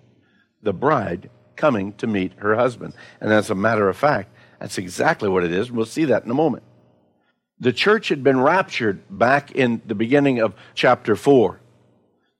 The 0.63 0.73
bride 0.73 1.31
coming 1.57 1.93
to 1.95 2.07
meet 2.07 2.33
her 2.39 2.55
husband. 2.55 2.95
And 3.21 3.33
as 3.33 3.51
a 3.51 3.55
matter 3.55 3.89
of 3.89 3.97
fact, 3.97 4.31
that's 4.61 4.79
exactly 4.79 5.29
what 5.29 5.45
it 5.45 5.53
is. 5.53 5.71
We'll 5.71 5.87
see 5.87 6.05
that 6.07 6.25
in 6.25 6.31
a 6.31 6.35
moment. 6.35 6.63
The 7.59 7.73
church 7.73 8.09
had 8.09 8.23
been 8.23 8.41
raptured 8.41 9.01
back 9.11 9.53
in 9.53 9.81
the 9.87 9.95
beginning 9.95 10.41
of 10.41 10.55
chapter 10.75 11.17
4. 11.17 11.59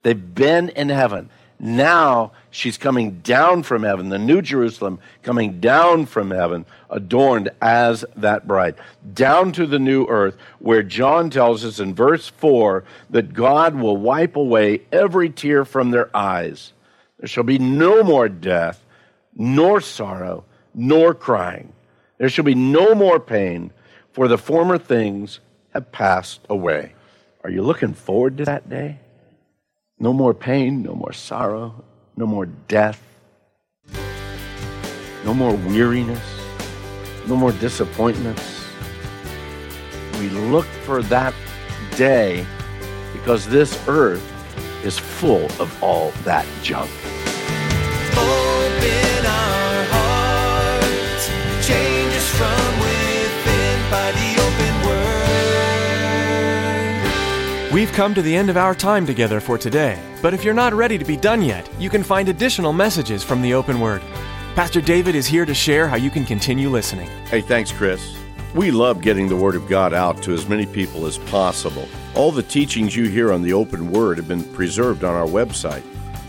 They've 0.03 0.35
been 0.35 0.69
in 0.71 0.91
heaven. 0.91 1.31
Now 1.59 2.33
she's 2.51 2.77
coming 2.77 3.21
down 3.21 3.63
from 3.63 3.83
heaven, 3.83 4.11
the 4.11 4.19
New 4.19 4.43
Jerusalem 4.43 4.99
coming 5.23 5.59
down 5.59 6.05
from 6.05 6.31
heaven, 6.31 6.67
adorned 6.91 7.49
as 7.63 8.05
that 8.17 8.47
bride, 8.47 8.75
down 9.15 9.53
to 9.53 9.67
the 9.67 9.79
new 9.79 10.05
earth, 10.07 10.37
where 10.59 10.83
John 10.83 11.31
tells 11.31 11.65
us 11.65 11.81
in 11.81 11.95
verse 11.95 12.29
4 12.29 12.85
that 13.09 13.33
God 13.33 13.75
will 13.75 13.97
wipe 13.97 14.37
away 14.37 14.83
every 14.93 15.31
tear 15.31 15.65
from 15.65 15.91
their 15.91 16.15
eyes. 16.15 16.75
There 17.19 17.29
shall 17.29 17.45
be 17.45 17.59
no 17.59 18.03
more 18.03 18.29
death, 18.29 18.85
nor 19.37 19.81
sorrow, 19.81 20.45
nor 20.75 21.15
crying. 21.15 21.73
There 22.19 22.29
shall 22.29 22.45
be 22.45 22.55
no 22.55 22.95
more 22.95 23.21
pain, 23.21 23.73
for 24.13 24.27
the 24.27 24.39
former 24.39 24.79
things 24.79 25.41
have 25.75 25.93
passed 25.93 26.41
away. 26.49 26.95
Are 27.45 27.51
you 27.51 27.63
looking 27.63 27.95
forward 27.95 28.39
to 28.39 28.45
that 28.47 28.69
day? 28.69 28.99
No 29.99 30.13
more 30.13 30.35
pain, 30.35 30.83
no 30.83 30.95
more 30.95 31.13
sorrow, 31.13 31.85
no 32.17 32.27
more 32.27 32.47
death, 32.47 33.03
no 35.25 35.35
more 35.35 35.55
weariness, 35.55 36.25
no 37.27 37.37
more 37.37 37.53
disappointments. 37.53 38.65
We 40.19 40.31
look 40.31 40.67
for 40.85 41.03
that 41.03 41.35
day 41.97 42.47
because 43.13 43.47
this 43.47 43.79
earth 43.87 44.25
is 44.85 44.99
full 44.99 45.45
of 45.61 45.83
all 45.83 46.11
that 46.25 46.47
junk. 46.63 46.91
We've 57.77 57.93
come 57.93 58.15
to 58.15 58.23
the 58.23 58.35
end 58.35 58.49
of 58.49 58.57
our 58.57 58.75
time 58.75 59.05
together 59.05 59.39
for 59.39 59.59
today, 59.59 60.01
but 60.23 60.33
if 60.33 60.43
you're 60.43 60.55
not 60.55 60.73
ready 60.73 60.97
to 60.97 61.05
be 61.05 61.19
done 61.19 61.43
yet, 61.43 61.69
you 61.79 61.91
can 61.91 62.03
find 62.03 62.31
additional 62.31 62.73
messages 62.73 63.23
from 63.23 63.43
the 63.43 63.53
Open 63.53 63.81
Word. 63.81 64.01
Pastor 64.55 64.81
David 64.81 65.15
is 65.15 65.27
here 65.27 65.45
to 65.45 65.53
share 65.53 65.87
how 65.87 65.97
you 65.97 66.09
can 66.09 66.25
continue 66.25 66.71
listening. 66.71 67.07
Hey, 67.27 67.43
thanks, 67.43 67.71
Chris. 67.71 68.17
We 68.55 68.71
love 68.71 69.03
getting 69.03 69.29
the 69.29 69.37
Word 69.37 69.57
of 69.57 69.69
God 69.69 69.93
out 69.93 70.23
to 70.23 70.33
as 70.33 70.49
many 70.49 70.65
people 70.65 71.05
as 71.05 71.19
possible. 71.19 71.87
All 72.15 72.33
the 72.33 72.43
teachings 72.43 72.97
you 72.97 73.11
hear 73.11 73.31
on 73.31 73.43
the 73.43 73.53
open 73.53 73.93
Word 73.93 74.17
have 74.17 74.27
been 74.27 74.45
preserved 74.55 75.05
on 75.05 75.15
our 75.15 75.27
website. 75.27 75.85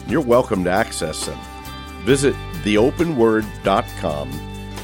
You're 0.06 0.20
welcome 0.20 0.66
to 0.66 0.70
access 0.70 1.28
them. 1.28 1.40
Visit 2.04 2.36
theopenword.com 2.66 4.32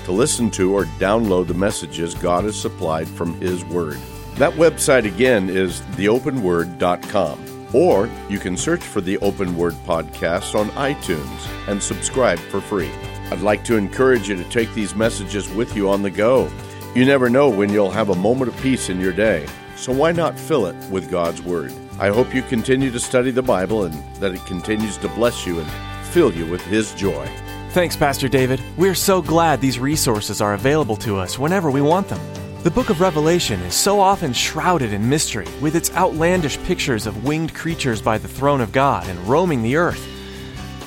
to 0.05 0.11
listen 0.13 0.49
to 0.51 0.73
or 0.73 0.85
download 0.85 1.47
the 1.47 1.55
messages 1.55 2.15
God 2.15 2.45
has 2.45 2.57
supplied 2.57 3.09
from 3.09 3.33
His 3.41 3.65
Word. 3.65 3.99
That 4.37 4.53
website 4.53 5.05
again 5.05 5.49
is 5.49 5.81
theopenword.com. 5.95 7.69
Or 7.73 8.09
you 8.29 8.39
can 8.39 8.57
search 8.57 8.81
for 8.83 9.01
the 9.01 9.17
Open 9.19 9.55
Word 9.55 9.73
Podcast 9.85 10.59
on 10.59 10.69
iTunes 10.69 11.67
and 11.67 11.81
subscribe 11.81 12.39
for 12.39 12.61
free. 12.61 12.91
I'd 13.31 13.41
like 13.41 13.63
to 13.65 13.77
encourage 13.77 14.29
you 14.29 14.35
to 14.35 14.43
take 14.49 14.73
these 14.73 14.95
messages 14.95 15.49
with 15.49 15.75
you 15.75 15.89
on 15.89 16.01
the 16.01 16.11
go. 16.11 16.51
You 16.95 17.05
never 17.05 17.29
know 17.29 17.49
when 17.49 17.71
you'll 17.71 17.89
have 17.91 18.09
a 18.09 18.15
moment 18.15 18.53
of 18.53 18.61
peace 18.61 18.89
in 18.89 18.99
your 18.99 19.13
day, 19.13 19.47
so 19.75 19.91
why 19.91 20.11
not 20.11 20.37
fill 20.37 20.67
it 20.67 20.75
with 20.91 21.09
God's 21.09 21.41
Word? 21.41 21.73
I 21.99 22.09
hope 22.09 22.33
you 22.33 22.43
continue 22.43 22.91
to 22.91 22.99
study 22.99 23.31
the 23.31 23.41
Bible 23.41 23.85
and 23.85 23.93
that 24.15 24.33
it 24.33 24.45
continues 24.45 24.97
to 24.97 25.07
bless 25.09 25.45
you 25.45 25.59
and 25.59 25.71
fill 26.07 26.31
you 26.33 26.45
with 26.45 26.61
His 26.61 26.93
joy. 26.93 27.25
Thanks, 27.69 27.95
Pastor 27.95 28.27
David. 28.27 28.61
We're 28.77 28.93
so 28.93 29.21
glad 29.21 29.61
these 29.61 29.79
resources 29.79 30.41
are 30.41 30.53
available 30.53 30.95
to 30.97 31.17
us 31.17 31.39
whenever 31.39 31.71
we 31.71 31.81
want 31.81 32.07
them. 32.07 32.42
The 32.63 32.71
book 32.71 32.89
of 32.89 33.01
Revelation 33.01 33.59
is 33.63 33.75
so 33.75 33.99
often 33.99 34.31
shrouded 34.31 34.93
in 34.93 35.09
mystery, 35.09 35.45
with 35.59 35.75
its 35.75 35.91
outlandish 35.95 36.57
pictures 36.59 37.05
of 37.05 37.25
winged 37.25 37.53
creatures 37.53 38.01
by 38.01 38.17
the 38.17 38.29
throne 38.29 38.61
of 38.61 38.71
God 38.71 39.05
and 39.09 39.19
roaming 39.27 39.61
the 39.61 39.75
earth. 39.75 40.07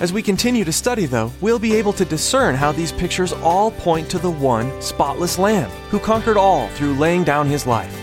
As 0.01 0.11
we 0.11 0.23
continue 0.23 0.65
to 0.65 0.73
study, 0.73 1.05
though, 1.05 1.31
we'll 1.43 1.59
be 1.59 1.75
able 1.75 1.93
to 1.93 2.07
discern 2.07 2.55
how 2.55 2.73
these 2.73 2.93
pictures 2.93 3.35
all 3.35 3.73
point 3.73 4.09
to 4.09 4.19
the 4.19 4.31
one 4.31 4.81
spotless 4.81 5.39
Lamb 5.39 5.69
who 5.91 5.99
conquered 5.99 6.39
all 6.39 6.69
through 6.69 6.95
laying 6.95 7.25
down 7.25 7.47
his 7.47 7.67
life. 7.67 7.95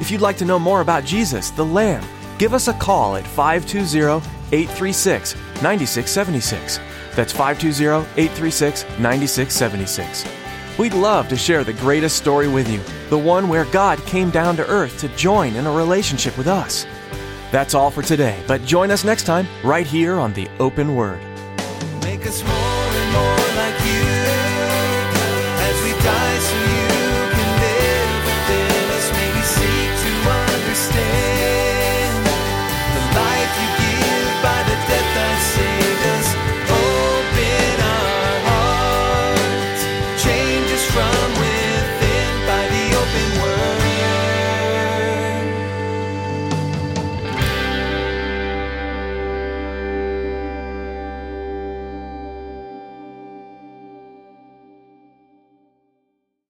If 0.00 0.12
you'd 0.12 0.20
like 0.20 0.36
to 0.36 0.44
know 0.44 0.60
more 0.60 0.80
about 0.80 1.04
Jesus, 1.04 1.50
the 1.50 1.64
Lamb, 1.64 2.04
give 2.38 2.54
us 2.54 2.68
a 2.68 2.72
call 2.74 3.16
at 3.16 3.26
520 3.26 4.24
836 4.52 5.34
9676. 5.60 6.78
That's 7.16 7.32
520 7.32 8.06
836 8.12 8.84
9676. 9.00 10.47
We'd 10.78 10.94
love 10.94 11.28
to 11.28 11.36
share 11.36 11.64
the 11.64 11.72
greatest 11.72 12.16
story 12.16 12.46
with 12.46 12.70
you, 12.70 12.80
the 13.10 13.18
one 13.18 13.48
where 13.48 13.64
God 13.66 13.98
came 14.06 14.30
down 14.30 14.56
to 14.56 14.68
earth 14.68 15.00
to 15.00 15.08
join 15.16 15.56
in 15.56 15.66
a 15.66 15.72
relationship 15.72 16.38
with 16.38 16.46
us. 16.46 16.86
That's 17.50 17.74
all 17.74 17.90
for 17.90 18.02
today, 18.02 18.40
but 18.46 18.64
join 18.64 18.92
us 18.92 19.02
next 19.02 19.24
time 19.24 19.48
right 19.64 19.86
here 19.86 20.14
on 20.20 20.32
the 20.34 20.48
Open 20.60 20.94
Word. 20.94 21.20